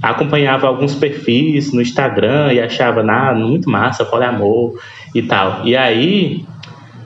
[0.04, 4.78] acompanhava alguns perfis no Instagram e achava, nah, muito massa, poliamor
[5.16, 5.66] e tal.
[5.66, 6.46] E aí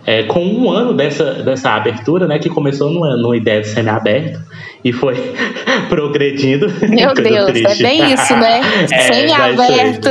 [0.08, 4.40] é, com um ano dessa, dessa abertura, né, que começou numa, numa ideia de semi-aberto
[4.82, 5.16] e foi
[5.90, 6.72] progredindo.
[6.90, 7.84] Meu Deus, triste.
[7.84, 8.62] é bem isso, né?
[8.90, 10.10] é, Semi-aberto.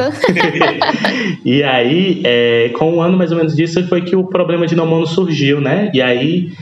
[1.42, 4.76] e aí, é, com um ano mais ou menos disso, foi que o problema de
[4.76, 5.90] Nomono surgiu, né?
[5.94, 6.52] E aí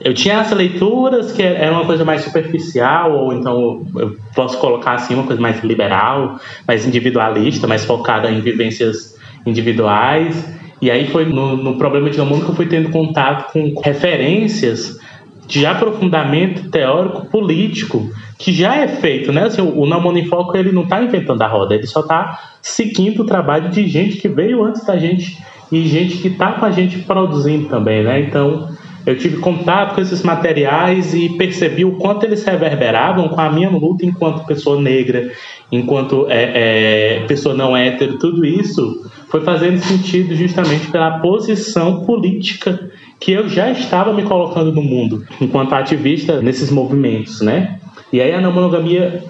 [0.00, 4.92] eu tinha essas leituras que era uma coisa mais superficial, ou então eu posso colocar
[4.92, 10.57] assim uma coisa mais liberal, mais individualista, mais focada em vivências individuais.
[10.80, 14.98] E aí foi no, no problema de namoro que eu fui tendo contato com referências
[15.46, 19.44] de aprofundamento teórico político que já é feito, né?
[19.44, 22.38] Assim, o, o Namoro em Foco ele não está inventando a roda, ele só está
[22.60, 25.38] seguindo o trabalho de gente que veio antes da gente
[25.72, 28.20] e gente que está com a gente produzindo também, né?
[28.20, 28.68] Então
[29.08, 33.70] eu tive contato com esses materiais e percebi o quanto eles reverberavam com a minha
[33.70, 35.32] luta enquanto pessoa negra,
[35.72, 42.90] enquanto é, é, pessoa não hétero, tudo isso foi fazendo sentido justamente pela posição política
[43.18, 47.78] que eu já estava me colocando no mundo, enquanto ativista nesses movimentos, né?
[48.12, 49.24] E aí a não monogamia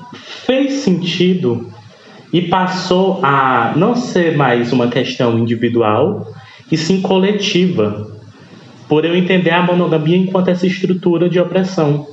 [0.45, 1.69] fez sentido
[2.33, 6.27] e passou a não ser mais uma questão individual,
[6.71, 8.18] e sim coletiva
[8.89, 12.07] por eu entender a monogamia enquanto essa estrutura de opressão.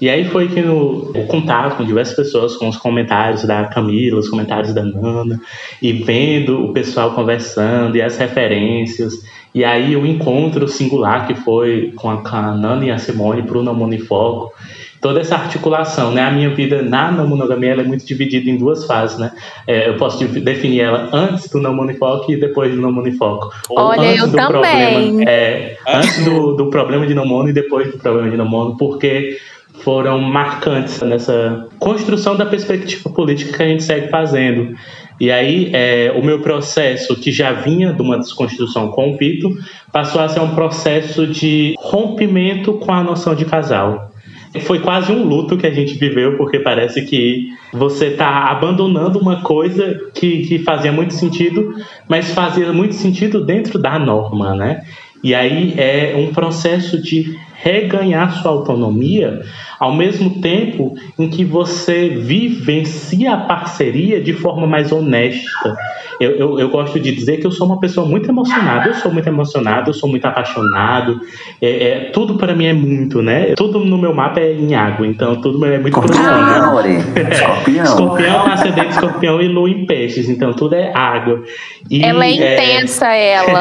[0.00, 4.18] E aí foi que no, o contato com diversas pessoas, com os comentários da Camila,
[4.18, 5.40] os comentários da Nana,
[5.80, 9.14] e vendo o pessoal conversando e as referências,
[9.54, 13.56] e aí o encontro singular que foi com a, a Nana e a Simone para
[13.56, 14.52] o Não Foco,
[15.00, 16.22] toda essa articulação, né?
[16.22, 19.32] A minha vida na não monogamia é muito dividida em duas fases, né?
[19.66, 23.52] É, eu posso definir ela antes do não monofoco e depois do não monofoco.
[23.70, 24.50] Olha, antes eu do também.
[24.50, 28.48] Problema, é, antes do, do problema de não mono e depois do problema de não
[28.48, 29.38] mono, porque
[29.82, 34.74] foram marcantes nessa construção da perspectiva política que a gente segue fazendo.
[35.18, 39.56] E aí, é, o meu processo, que já vinha de uma desconstrução com o Vitor,
[39.90, 44.12] passou a ser um processo de rompimento com a noção de casal.
[44.60, 49.42] Foi quase um luto que a gente viveu, porque parece que você está abandonando uma
[49.42, 51.74] coisa que, que fazia muito sentido,
[52.08, 54.84] mas fazia muito sentido dentro da norma, né?
[55.22, 59.42] E aí é um processo de reganhar sua autonomia,
[59.80, 65.76] ao mesmo tempo em que você vivencia a parceria de forma mais honesta.
[66.18, 69.12] Eu, eu, eu, gosto de dizer que eu sou uma pessoa muito emocionada, eu sou
[69.12, 71.20] muito emocionado, eu sou muito apaixonado.
[71.60, 73.52] É, é tudo para mim é muito, né?
[73.54, 77.84] Tudo no meu mapa é em água, então tudo é muito escorpião, né, Escorpião.
[77.84, 81.42] escorpião, ascendente escorpião e lua em peixes, então tudo é água.
[81.90, 83.32] E, ela é intensa, é...
[83.32, 83.60] ela.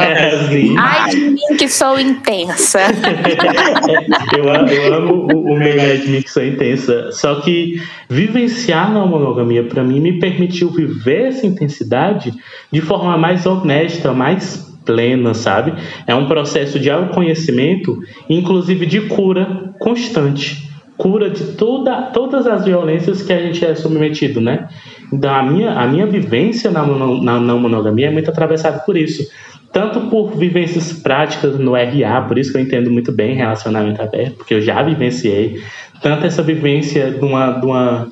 [0.77, 2.79] Ai de mim que sou intensa.
[4.37, 7.11] eu, eu amo o, o mim que sou intensa.
[7.11, 12.33] Só que vivenciar na monogamia, para mim, me permitiu viver essa intensidade
[12.71, 15.73] de forma mais honesta, mais plena, sabe?
[16.05, 17.97] É um processo de autoconhecimento,
[18.29, 20.63] inclusive de cura constante.
[20.97, 24.69] Cura de toda, todas as violências que a gente é submetido, né?
[25.11, 28.95] Então, a minha, a minha vivência na, mono- na não monogamia é muito atravessada por
[28.95, 29.27] isso.
[29.75, 34.35] Tanto por vivências práticas no RA, por isso que eu entendo muito bem relacionamento aberto,
[34.37, 35.61] porque eu já vivenciei.
[36.01, 38.07] Tanto essa vivência de uma, de uma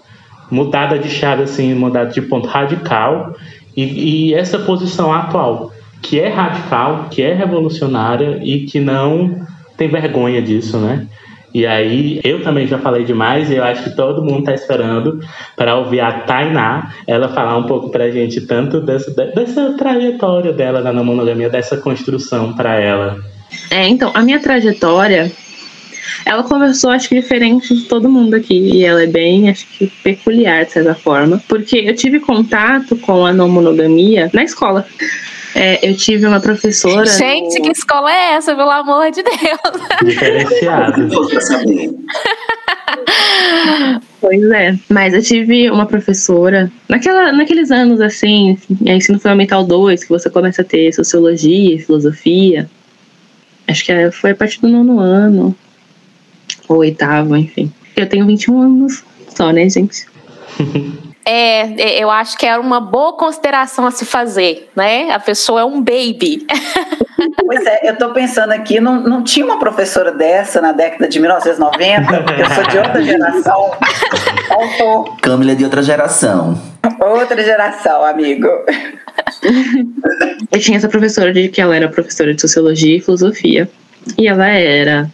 [0.52, 3.34] mudada de chave, assim, mudada de ponto radical,
[3.78, 9.48] e, e essa posição atual, que é radical, que é revolucionária e que não
[9.78, 11.08] tem vergonha disso, né?
[11.54, 15.20] E aí, eu também já falei demais e eu acho que todo mundo está esperando
[15.56, 20.82] para ouvir a Tainá, ela falar um pouco pra gente tanto dessa, dessa trajetória dela
[20.82, 23.24] na não monogamia, dessa construção para ela.
[23.70, 25.32] É, então, a minha trajetória,
[26.26, 28.56] ela começou, acho que diferente de todo mundo aqui.
[28.56, 31.42] E ela é bem, acho que, peculiar, de certa forma.
[31.48, 34.86] Porque eu tive contato com a não monogamia na escola.
[35.56, 37.06] É, eu tive uma professora.
[37.06, 40.04] Gente, no- que escola é essa, pelo amor de Deus?
[40.04, 41.08] Diferenciado.
[44.20, 44.76] Pois é.
[44.90, 50.30] Mas eu tive uma professora, naquela, naqueles anos assim, é, ensino fundamental 2, que você
[50.30, 52.70] começa a ter sociologia, filosofia.
[53.68, 55.56] Acho que é- foi a partir do nono ano,
[56.68, 57.72] ou oitavo, enfim.
[57.96, 59.04] Eu tenho 21 anos
[59.36, 60.06] só, né, gente?
[61.26, 65.12] É, é, eu acho que é uma boa consideração a se fazer, né?
[65.12, 66.46] A pessoa é um baby.
[67.46, 71.20] Pois é, eu tô pensando aqui, não, não tinha uma professora dessa na década de
[71.20, 72.24] 1990?
[72.24, 73.72] Porque eu sou de outra geração.
[74.48, 76.60] Faltou Câmila é de outra geração.
[77.00, 78.48] outra geração, amigo.
[80.52, 83.70] Eu tinha essa professora de que ela era professora de sociologia e filosofia.
[84.18, 85.10] E ela era.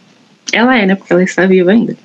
[0.52, 0.94] Ela é, né?
[0.96, 1.96] Porque ela está viva ainda.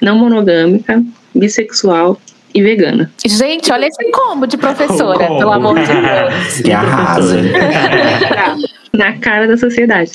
[0.00, 1.02] Não monogâmica,
[1.34, 2.18] bissexual
[2.54, 3.10] e vegana.
[3.26, 5.38] Gente, olha esse combo de professora, Como?
[5.38, 6.60] pelo amor de Deus.
[6.62, 7.36] Que arrasa.
[8.92, 10.12] na cara da sociedade.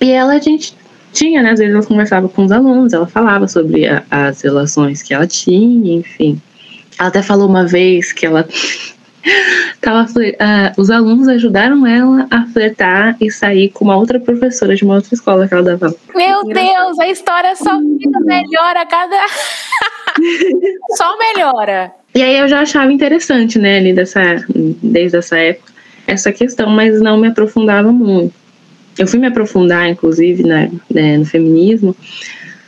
[0.00, 0.74] E ela, a gente
[1.12, 1.50] tinha, né?
[1.50, 5.26] Às vezes ela conversava com os alunos, ela falava sobre a- as relações que ela
[5.26, 6.40] tinha, enfim.
[6.98, 8.46] Ela até falou uma vez que ela
[9.80, 10.06] tava
[10.38, 14.96] ah, os alunos ajudaram ela a flertar e sair com uma outra professora de uma
[14.96, 15.94] outra escola que ela dava.
[16.14, 19.16] Meu Deus, a história só fica melhor a cada.
[20.96, 21.92] só melhora.
[22.14, 25.72] E aí eu já achava interessante, né, ali dessa, desde essa época,
[26.06, 28.32] essa questão, mas não me aprofundava muito.
[28.96, 31.96] Eu fui me aprofundar, inclusive, né, né, no feminismo,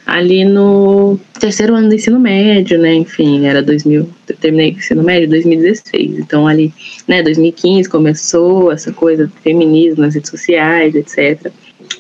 [0.07, 5.03] ali no terceiro ano do ensino médio, né, enfim, era 2000, eu terminei o ensino
[5.03, 6.73] médio em 2016, então ali,
[7.09, 11.51] né, 2015 começou essa coisa do feminismo nas redes sociais, etc.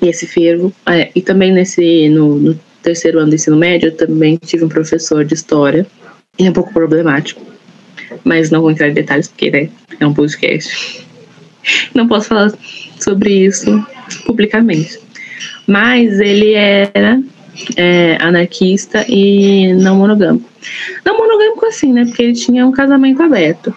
[0.00, 3.96] E esse fervo, é, e também nesse, no, no terceiro ano do ensino médio, eu
[3.96, 5.84] também tive um professor de história,
[6.38, 7.42] ele é um pouco problemático,
[8.22, 11.04] mas não vou entrar em detalhes porque né, é um podcast.
[11.92, 12.52] Não posso falar
[13.00, 13.84] sobre isso
[14.24, 15.00] publicamente.
[15.66, 17.20] Mas ele era
[17.76, 20.48] é, anarquista e não monogâmico.
[21.04, 22.04] Não monogâmico assim, né?
[22.04, 23.74] Porque ele tinha um casamento aberto.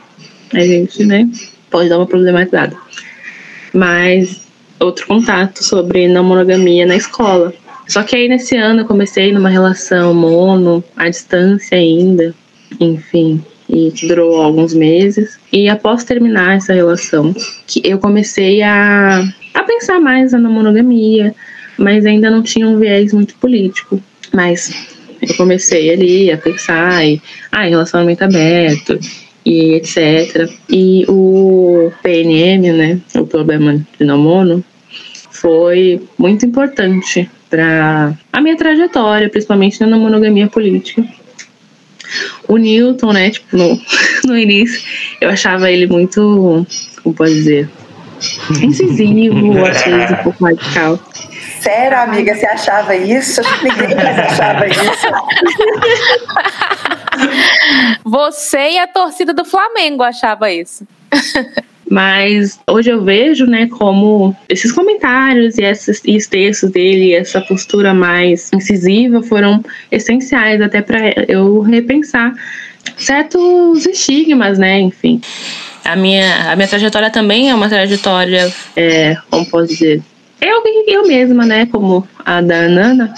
[0.54, 1.30] A gente, né,
[1.70, 2.76] pode dar uma problematizada.
[3.74, 4.42] Mas
[4.80, 7.54] outro contato sobre não monogamia na escola.
[7.88, 12.34] Só que aí nesse ano eu comecei numa relação mono, à distância ainda,
[12.80, 15.40] enfim, e que durou alguns meses.
[15.52, 17.34] E após terminar essa relação,
[17.66, 19.24] que eu comecei a,
[19.54, 21.34] a pensar mais na monogamia,
[21.80, 24.02] mas ainda não tinha um viés muito político.
[24.34, 24.72] Mas
[25.22, 27.22] eu comecei ali a pensar e,
[27.52, 29.00] ah, em relacionamento aberto
[29.46, 30.50] e etc.
[30.70, 34.64] E o PNM, né, o problema de não mono,
[35.32, 41.04] foi muito importante para a minha trajetória, principalmente na monogamia política.
[42.48, 43.80] O Newton, né, tipo, no,
[44.26, 44.82] no início,
[45.22, 46.66] eu achava ele muito,
[47.04, 47.70] como pode dizer,
[48.62, 51.00] incisivo, às vezes um pouco radical.
[51.60, 53.42] Sério, amiga, você achava isso?
[53.42, 54.80] Acho que ninguém mais achava isso.
[58.04, 60.88] Você e a torcida do Flamengo achava isso.
[61.90, 67.42] Mas hoje eu vejo, né, como esses comentários e esses, e os textos dele, essa
[67.42, 72.34] postura mais incisiva foram essenciais até para eu repensar
[72.96, 75.20] certos estigmas, né, enfim.
[75.84, 80.04] A minha, a minha trajetória também é uma trajetória, é, como posso dizer,
[80.42, 83.14] eu, eu mesma, né, como a da Nana,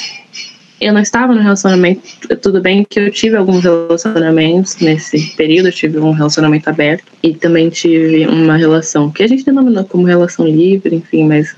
[0.81, 2.01] eu não estava no relacionamento.
[2.41, 7.33] Tudo bem que eu tive alguns relacionamentos nesse período, eu tive um relacionamento aberto e
[7.35, 11.55] também tive uma relação que a gente denominou como relação livre, enfim, mas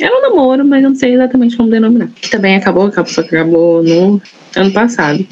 [0.00, 2.08] era um namoro, mas eu não sei exatamente como denominar.
[2.20, 4.22] Que também acabou, acabou só que acabou no
[4.56, 5.26] ano passado.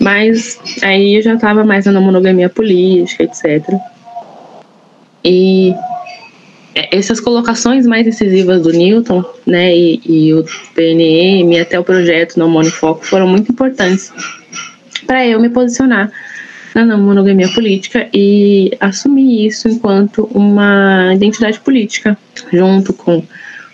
[0.00, 3.62] Mas aí eu já estava mais na monogamia política, etc.
[5.24, 5.74] E
[6.74, 10.44] essas colocações mais incisivas do Newton, né, e, e o
[10.74, 14.12] PNM e até o projeto No Money Foco foram muito importantes
[15.06, 16.10] para eu me posicionar
[16.74, 22.16] na não monogamia política e assumir isso enquanto uma identidade política,
[22.50, 23.28] junto com o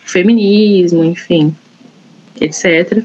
[0.05, 1.55] feminismo, enfim,
[2.41, 3.03] etc.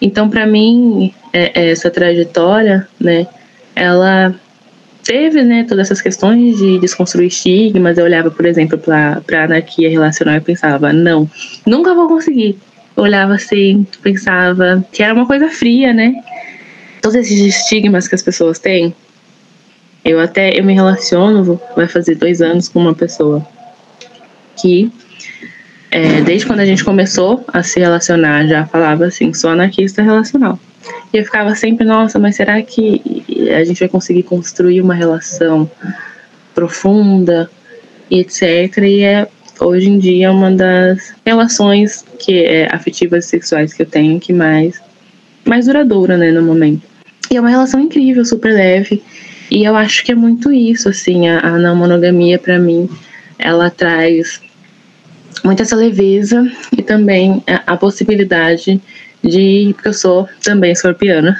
[0.00, 3.26] Então, para mim, é, é, essa trajetória, né,
[3.76, 4.34] ela
[5.10, 7.98] teve, né, todas essas questões de desconstruir estigmas.
[7.98, 11.28] Eu olhava, por exemplo, para a anarquia relacional e pensava, não,
[11.66, 12.56] nunca vou conseguir.
[12.94, 16.14] Olhava assim, pensava que era uma coisa fria, né?
[17.02, 18.94] Todos esses estigmas que as pessoas têm.
[20.04, 23.44] Eu até eu me relaciono, vai fazer dois anos com uma pessoa
[24.62, 24.92] que
[25.90, 30.56] é, desde quando a gente começou a se relacionar, já falava assim, sou anarquista relacional.
[31.12, 33.02] E eu ficava sempre, nossa, mas será que
[33.54, 35.70] a gente vai conseguir construir uma relação
[36.54, 37.50] profunda
[38.10, 38.76] e etc.
[38.78, 39.28] E é
[39.60, 44.32] hoje em dia uma das relações que é afetivas e sexuais que eu tenho que
[44.32, 44.80] mais
[45.44, 46.82] mais duradoura, né, no momento.
[47.30, 49.02] E é uma relação incrível, super leve.
[49.50, 52.88] E eu acho que é muito isso, assim, a, a não monogamia para mim,
[53.38, 54.40] ela traz
[55.42, 58.80] muita essa leveza e também a, a possibilidade
[59.22, 59.72] de.
[59.74, 61.36] Porque eu sou também escorpiana.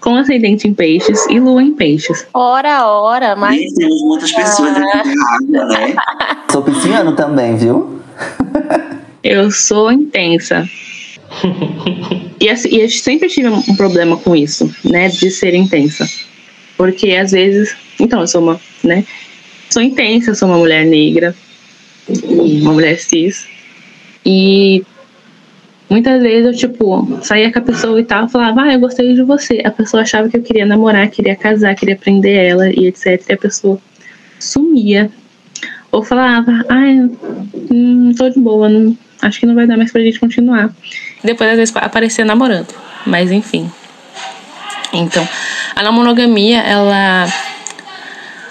[0.00, 2.26] Com ascendente em peixes e lua em peixes.
[2.32, 3.60] Ora, ora, mas.
[3.60, 5.96] E temos muitas pessoas aqui na água, né?
[6.50, 8.00] Sou pisciano também, viu?
[9.22, 10.66] Eu sou intensa.
[12.40, 15.08] e, assim, e eu sempre tive um problema com isso, né?
[15.08, 16.08] De ser intensa.
[16.76, 17.76] Porque às vezes.
[18.00, 18.60] Então, eu sou uma.
[18.82, 19.04] né?
[19.68, 21.34] Sou intensa, sou uma mulher negra,
[22.24, 23.46] uma mulher cis.
[24.24, 24.82] E
[25.88, 29.22] muitas vezes eu, tipo, saía com a pessoa e tal, falava, ah, eu gostei de
[29.22, 29.62] você.
[29.64, 33.22] A pessoa achava que eu queria namorar, queria casar, queria prender ela e etc.
[33.28, 33.80] E a pessoa
[34.38, 35.10] sumia.
[35.90, 37.10] Ou falava, ai,
[37.70, 40.70] não tô de boa, não, acho que não vai dar mais pra gente continuar.
[41.24, 42.74] Depois, às vezes, aparecia namorando.
[43.06, 43.70] Mas, enfim.
[44.92, 45.26] Então,
[45.74, 47.26] a não monogamia, ela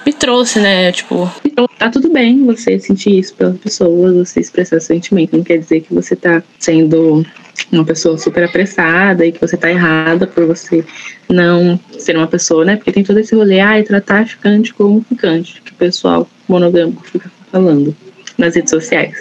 [0.07, 0.89] me trouxe, né?
[0.93, 1.29] Tipo,
[1.77, 5.35] tá tudo bem você sentir isso pelas pessoas, você expressar sentimento.
[5.35, 7.25] Não quer dizer que você tá sendo
[7.69, 10.85] uma pessoa super apressada e que você tá errada por você
[11.29, 12.77] não ser uma pessoa, né?
[12.77, 17.29] Porque tem todo esse rolê, ai, tratar ficante como ficante, que o pessoal monogâmico fica
[17.51, 17.93] falando
[18.37, 19.13] nas redes sociais.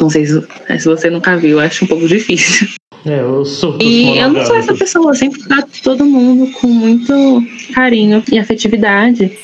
[0.00, 0.40] Não sei se,
[0.78, 2.68] se você nunca viu, acho um pouco difícil.
[3.04, 3.78] É, eu sou.
[3.80, 7.42] E eu não sou essa pessoa, eu sempre trato todo mundo com muito
[7.74, 9.36] carinho e afetividade.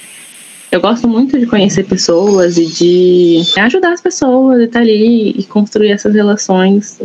[0.70, 5.30] Eu gosto muito de conhecer pessoas e de ajudar as pessoas e estar tá ali
[5.30, 7.00] e construir essas relações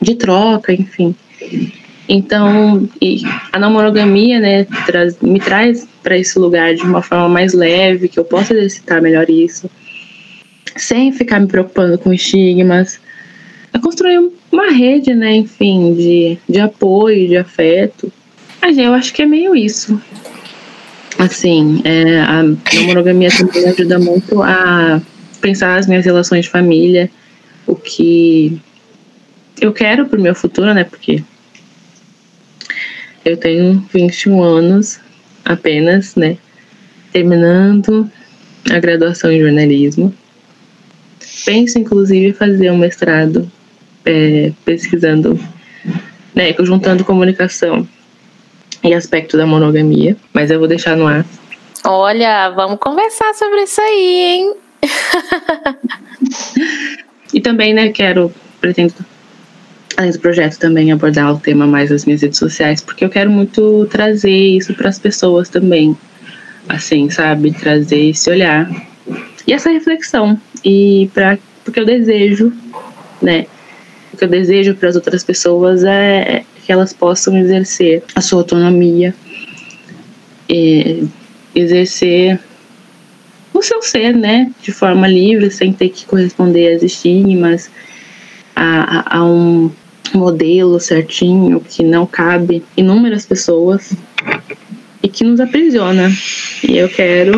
[0.00, 1.14] de troca, enfim.
[2.08, 2.88] Então,
[3.52, 8.08] a não monogamia, né, traz, me traz para esse lugar de uma forma mais leve,
[8.08, 9.70] que eu possa exercitar melhor isso,
[10.76, 13.00] sem ficar me preocupando com estigmas,
[13.72, 18.12] é construir uma rede, né, enfim, de, de apoio, de afeto.
[18.62, 20.00] Mas eu acho que é meio isso.
[21.18, 25.02] Assim, é, a, a monogamia também ajuda muito a
[25.40, 27.10] pensar as minhas relações de família,
[27.66, 28.58] o que
[29.60, 31.22] eu quero pro meu futuro, né, porque
[33.24, 35.00] eu tenho 21 anos
[35.44, 36.36] apenas, né,
[37.12, 38.10] terminando
[38.70, 40.14] a graduação em jornalismo.
[41.44, 43.50] Penso, inclusive, fazer um mestrado
[44.04, 45.38] é, pesquisando,
[46.34, 47.86] né, juntando comunicação
[48.82, 51.24] e aspecto da monogamia, mas eu vou deixar no ar.
[51.84, 54.54] Olha, vamos conversar sobre isso aí, hein?
[57.32, 58.94] e também, né, quero, pretendo,
[59.96, 63.30] além do projeto, também abordar o tema mais nas minhas redes sociais, porque eu quero
[63.30, 65.96] muito trazer isso para as pessoas também,
[66.68, 67.52] assim, sabe?
[67.52, 68.70] Trazer esse olhar
[69.46, 72.52] e essa reflexão, e para porque eu desejo,
[73.22, 73.46] né,
[74.14, 78.38] o que eu desejo para as outras pessoas é que elas possam exercer a sua
[78.40, 79.14] autonomia,
[81.54, 82.40] exercer
[83.52, 87.70] o seu ser, né, de forma livre, sem ter que corresponder às estigmas,
[88.54, 89.70] a, a, a um
[90.14, 93.92] modelo certinho que não cabe inúmeras pessoas
[95.02, 96.10] e que nos aprisiona.
[96.62, 97.34] E eu quero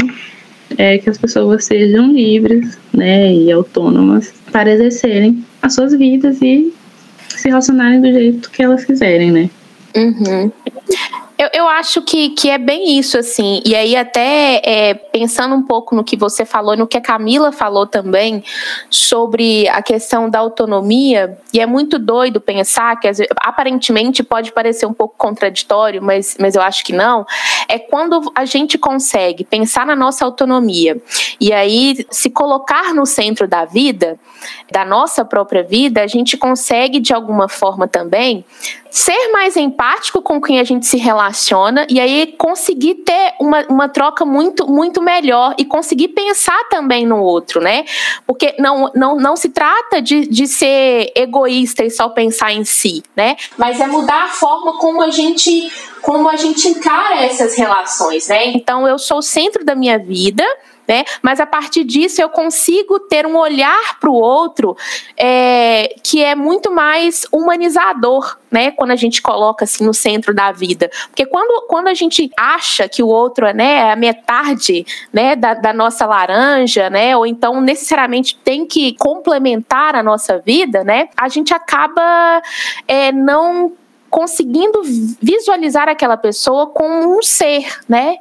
[0.77, 6.73] é que as pessoas sejam livres, né, e autônomas para exercerem as suas vidas e
[7.29, 9.51] se relacionarem do jeito que elas quiserem, né?
[9.97, 10.53] Uhum.
[11.57, 13.63] Eu, acho que, que é bem isso, assim.
[13.65, 17.51] E aí, até é, pensando um pouco no que você falou no que a Camila
[17.51, 18.45] falou também
[18.91, 23.09] sobre a questão da autonomia, e é muito doido pensar que
[23.41, 27.25] aparentemente pode parecer um pouco contraditório, mas, mas eu acho que não.
[27.67, 31.01] É quando a gente consegue pensar na nossa autonomia
[31.41, 34.21] e aí se colocar no centro da vida,
[34.71, 38.45] da nossa própria vida, a gente consegue de alguma forma também
[38.91, 43.63] ser mais empático com quem a gente se relaciona relaciona e aí conseguir ter uma,
[43.69, 47.85] uma troca muito, muito melhor e conseguir pensar também no outro, né?
[48.27, 53.03] Porque não, não, não se trata de, de ser egoísta e só pensar em si,
[53.15, 53.37] né?
[53.57, 55.71] Mas é mudar a forma como a gente
[56.03, 58.47] como a gente encara essas relações, né?
[58.49, 60.45] Então eu sou o centro da minha vida,
[60.87, 61.05] né?
[61.23, 64.77] Mas a partir disso eu consigo ter um olhar para o outro
[65.17, 68.71] é, que é muito mais humanizador, né?
[68.71, 72.89] Quando a gente coloca assim no centro da vida, porque quando, quando a gente acha
[72.89, 77.17] que o outro né, é a metade, né, da, da nossa laranja, né?
[77.17, 81.09] Ou então necessariamente tem que complementar a nossa vida, né?
[81.17, 82.43] A gente acaba
[82.87, 83.73] é, não
[84.09, 84.81] conseguindo
[85.21, 88.17] visualizar aquela pessoa como um ser, né?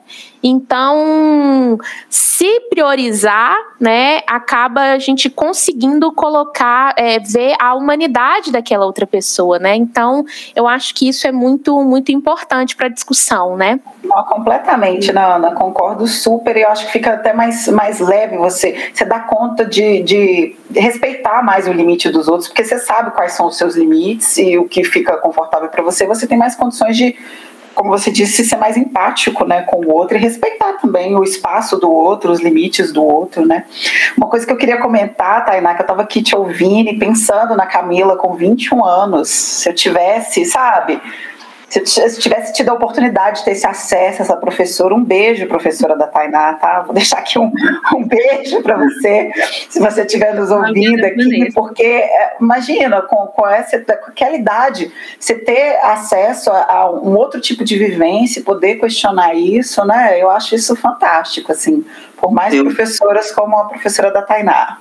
[0.47, 9.07] Então, se priorizar, né, acaba a gente conseguindo colocar, é, ver a humanidade daquela outra
[9.07, 9.75] pessoa, né?
[9.75, 10.23] Então,
[10.55, 13.79] eu acho que isso é muito, muito importante para a discussão, né?
[14.03, 16.55] Não, completamente, Nana, concordo super.
[16.55, 21.41] Eu acho que fica até mais, mais leve você, você dá conta de, de respeitar
[21.41, 24.67] mais o limite dos outros, porque você sabe quais são os seus limites e o
[24.67, 26.05] que fica confortável para você.
[26.05, 27.15] Você tem mais condições de
[27.75, 31.77] como você disse, ser mais empático né, com o outro e respeitar também o espaço
[31.77, 33.65] do outro, os limites do outro, né?
[34.17, 37.55] Uma coisa que eu queria comentar, Tainá, que eu estava aqui te ouvindo e pensando
[37.55, 41.01] na Camila com 21 anos, se eu tivesse, sabe,
[41.83, 45.47] se eu tivesse tido a oportunidade de ter esse acesso a essa professora, um beijo,
[45.47, 46.81] professora da Tainá, tá?
[46.81, 47.51] Vou deixar aqui um,
[47.95, 49.31] um beijo para você,
[49.69, 54.91] se você estiver nos ouvindo aqui, porque é, imagina, com, com, essa, com aquela idade,
[55.19, 60.21] você ter acesso a, a, um outro tipo de vivência, poder questionar isso, né?
[60.21, 61.83] Eu acho isso fantástico, assim,
[62.17, 62.63] por mais eu...
[62.63, 64.77] professoras como a professora da Tainá.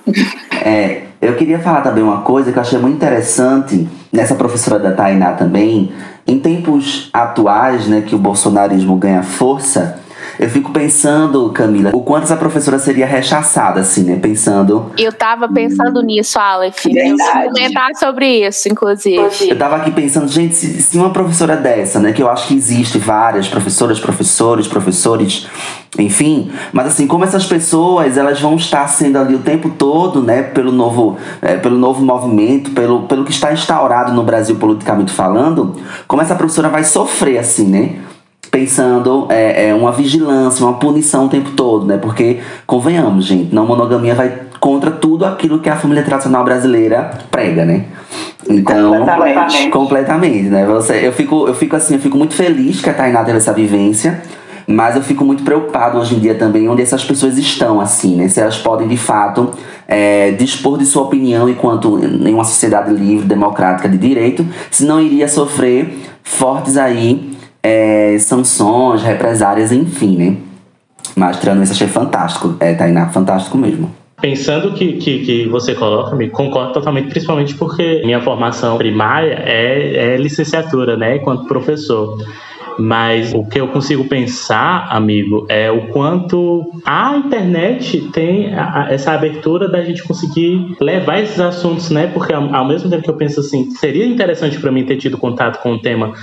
[0.63, 4.91] É, eu queria falar também uma coisa que eu achei muito interessante nessa professora da
[4.91, 5.91] Tainá também,
[6.27, 9.99] em tempos atuais, né, que o bolsonarismo ganha força,
[10.37, 14.19] eu fico pensando, Camila, o quanto essa professora seria rechaçada, assim, né?
[14.19, 14.91] Pensando.
[14.97, 16.85] Eu tava pensando nisso, Aleph.
[16.85, 19.49] Eu vou comentar sobre isso, inclusive.
[19.49, 22.11] Eu tava aqui pensando, gente, se, se, uma professora dessa, né?
[22.11, 25.47] Que eu acho que existe várias professoras, professores, professores,
[25.97, 26.51] enfim.
[26.73, 30.43] Mas assim, como essas pessoas, elas vão estar sendo ali o tempo todo, né?
[30.43, 35.75] Pelo novo, é, pelo novo movimento, pelo, pelo que está instaurado no Brasil politicamente falando,
[36.07, 37.95] como essa professora vai sofrer, assim, né?
[38.55, 41.97] Pensando é, é, uma vigilância, uma punição o tempo todo, né?
[41.97, 44.31] Porque, convenhamos, gente, não monogamia vai
[44.61, 47.83] contra tudo aquilo que a família tradicional brasileira prega, né?
[48.49, 50.65] Então, completamente, completamente né?
[50.67, 53.51] Você, eu, fico, eu fico assim, eu fico muito feliz que a Tainá teve essa
[53.51, 54.21] vivência,
[54.65, 58.29] mas eu fico muito preocupado hoje em dia também onde essas pessoas estão, assim, né?
[58.29, 59.51] Se elas podem, de fato,
[59.85, 65.01] é, dispor de sua opinião enquanto em uma sociedade livre, democrática, de direito, se não
[65.01, 67.34] iria sofrer fortes aí
[67.65, 70.37] é, sanções, represárias, enfim, né?
[71.15, 72.55] Mas tirando isso, achei fantástico.
[72.59, 73.91] É, Tainá, fantástico mesmo.
[74.21, 80.13] Pensando que, que, que você coloca, me concordo totalmente, principalmente porque minha formação primária é,
[80.13, 82.23] é licenciatura, né, enquanto professor.
[82.77, 88.51] Mas o que eu consigo pensar, amigo, é o quanto a internet tem
[88.89, 92.07] essa abertura da gente conseguir levar esses assuntos, né?
[92.07, 95.61] Porque ao mesmo tempo que eu penso assim, seria interessante para mim ter tido contato
[95.63, 96.13] com o tema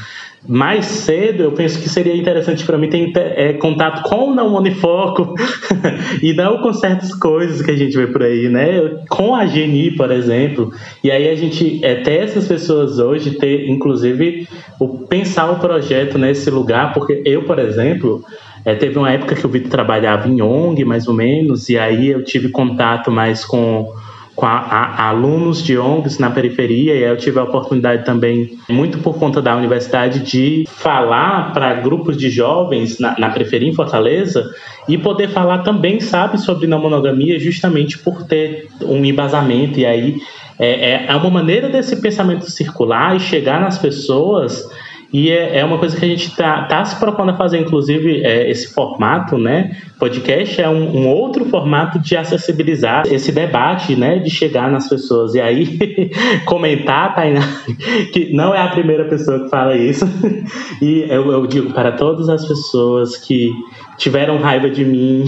[0.48, 4.50] mais cedo, eu penso que seria interessante para mim ter é, contato com o não
[4.50, 5.34] monofoco
[6.20, 9.02] e não com certas coisas que a gente vê por aí, né?
[9.08, 10.72] Com a Geni, por exemplo.
[11.02, 14.48] E aí a gente é, ter essas pessoas hoje, ter inclusive
[14.80, 18.24] o pensar o projeto nesse lugar, porque eu, por exemplo,
[18.64, 22.08] é, teve uma época que o Vitor trabalhava em ONG, mais ou menos, e aí
[22.08, 23.92] eu tive contato mais com
[24.34, 28.98] com a, a, alunos de ONGs na periferia, e eu tive a oportunidade também, muito
[28.98, 34.50] por conta da universidade, de falar para grupos de jovens na, na periferia em Fortaleza
[34.88, 40.16] e poder falar também, sabe, sobre não monogamia, justamente por ter um embasamento, e aí
[40.58, 44.68] é, é, é uma maneira desse pensamento circular e chegar nas pessoas
[45.12, 48.24] e é, é uma coisa que a gente está tá se propondo a fazer, inclusive,
[48.24, 49.76] é, esse formato, né?
[49.98, 54.18] Podcast é um, um, outro formato de acessibilizar esse debate, né?
[54.18, 55.34] De chegar nas pessoas.
[55.34, 56.10] E aí,
[56.46, 57.42] comentar, Tainá,
[58.12, 60.06] que não é a primeira pessoa que fala isso.
[60.80, 63.52] E eu, eu digo para todas as pessoas que
[64.02, 65.24] tiveram raiva de mim.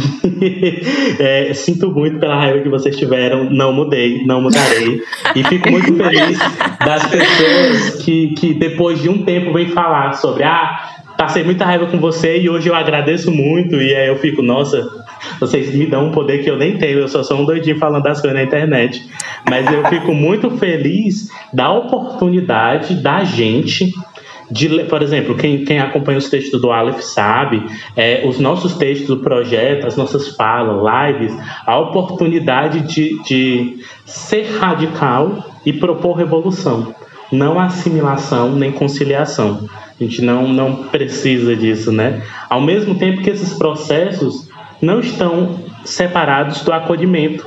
[1.21, 3.49] é, sinto muito pela raiva que vocês tiveram.
[3.49, 5.01] Não mudei, não mudarei.
[5.35, 6.39] E fico muito feliz
[6.85, 11.87] das pessoas que, que depois de um tempo vêm falar sobre ah, passei muita raiva
[11.87, 13.77] com você e hoje eu agradeço muito.
[13.77, 14.85] E aí eu fico, nossa,
[15.39, 18.03] vocês me dão um poder que eu nem tenho, eu só sou um doidinho falando
[18.03, 19.09] das coisas na internet.
[19.49, 23.93] Mas eu fico muito feliz da oportunidade da gente
[24.51, 27.65] de, por exemplo, quem, quem acompanha os textos do Aleph sabe,
[27.97, 31.37] é, os nossos textos do projeto, as nossas falas, lives,
[31.67, 36.95] a oportunidade de, de ser radical e propor revolução,
[37.33, 39.69] não assimilação nem conciliação.
[39.99, 42.23] A gente não, não precisa disso, né?
[42.51, 44.49] Ao mesmo tempo que esses processos
[44.83, 47.47] não estão separados do acolhimento.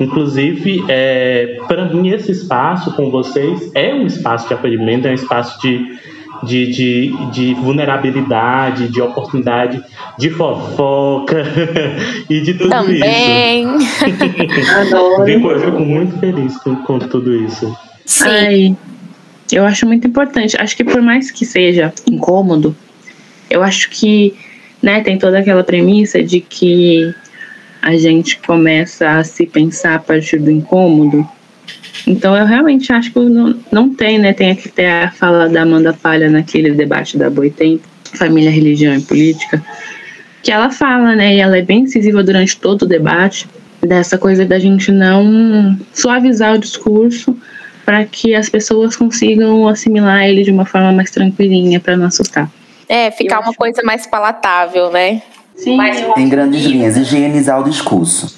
[0.00, 5.14] Inclusive, é, para mim, esse espaço com vocês é um espaço de acolhimento, é um
[5.14, 5.98] espaço de,
[6.44, 9.82] de, de, de vulnerabilidade, de oportunidade,
[10.18, 11.44] de fofoca
[12.28, 13.76] e de tudo Também.
[13.76, 14.04] isso.
[14.74, 15.24] Adoro.
[15.24, 17.76] Fico, eu fico muito feliz com, com tudo isso.
[18.04, 18.28] Sim.
[18.28, 18.76] Ai,
[19.52, 20.56] eu acho muito importante.
[20.58, 22.74] Acho que por mais que seja incômodo,
[23.50, 24.34] eu acho que,
[24.82, 27.14] né, tem toda aquela premissa de que
[27.80, 31.26] a gente começa a se pensar a partir do incômodo.
[32.06, 34.32] Então eu realmente acho que não, não tem, né?
[34.32, 37.84] Tem aqui até a fala da Amanda Palha naquele debate da Boitempo,
[38.14, 39.62] Família, Religião e Política,
[40.42, 41.34] que ela fala, né?
[41.34, 43.48] E ela é bem incisiva durante todo o debate,
[43.80, 47.36] dessa coisa da gente não suavizar o discurso
[47.84, 52.50] para que as pessoas consigam assimilar ele de uma forma mais tranquilinha, para não assustar.
[52.88, 55.20] É, ficar Eu uma acho- coisa mais palatável, né?
[55.54, 55.78] Sim,
[56.16, 58.34] Em grandes linhas, higienizar o discurso.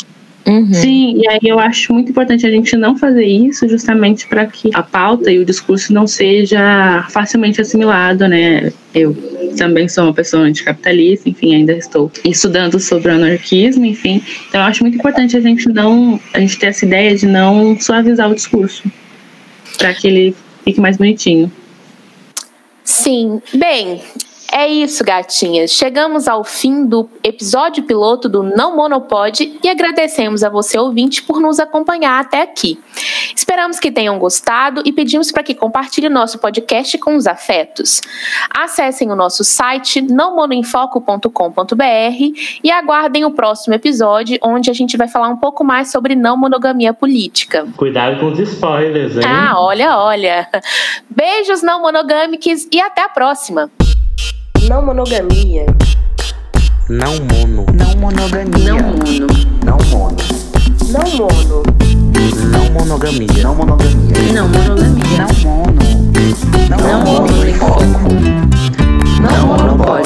[0.47, 0.72] Uhum.
[0.72, 4.70] Sim, e aí eu acho muito importante a gente não fazer isso justamente para que
[4.72, 8.72] a pauta e o discurso não seja facilmente assimilado, né?
[8.94, 9.16] Eu
[9.59, 14.22] também sou uma pessoa anticapitalista, enfim, ainda estou estudando sobre o anarquismo, enfim.
[14.49, 17.76] Então eu acho muito importante a gente não, a gente ter essa ideia de não
[17.80, 18.84] suavizar o discurso
[19.76, 21.51] para que ele fique mais bonitinho.
[22.84, 23.42] Sim.
[23.53, 24.01] Bem,
[24.53, 25.70] é isso, gatinhas.
[25.72, 31.40] Chegamos ao fim do episódio piloto do Não Monopode e agradecemos a você, ouvinte, por
[31.40, 32.78] nos acompanhar até aqui.
[33.34, 38.01] Esperamos que tenham gostado e pedimos para que compartilhe nosso podcast com os afetos.
[38.51, 41.84] Acessem o nosso site nãomonoinfoco.com.br
[42.62, 46.36] e aguardem o próximo episódio, onde a gente vai falar um pouco mais sobre não
[46.36, 47.66] monogamia política.
[47.76, 49.22] Cuidado com os spoilers, hein?
[49.26, 50.49] Ah, olha, olha.
[51.09, 53.70] Beijos não monogâmicos e até a próxima.
[54.69, 55.64] Não monogamia.
[56.89, 57.67] Não mono.
[57.73, 58.73] Não monogamia.
[58.73, 59.27] Não mono.
[59.64, 60.17] Não mono.
[60.91, 61.62] Não mono.
[62.51, 63.43] Não monogamia.
[63.45, 64.33] Não monogamia.
[64.33, 65.19] Não monogamia.
[65.19, 65.83] Não mono.
[66.69, 67.29] Não mono.
[69.21, 70.06] Não mono.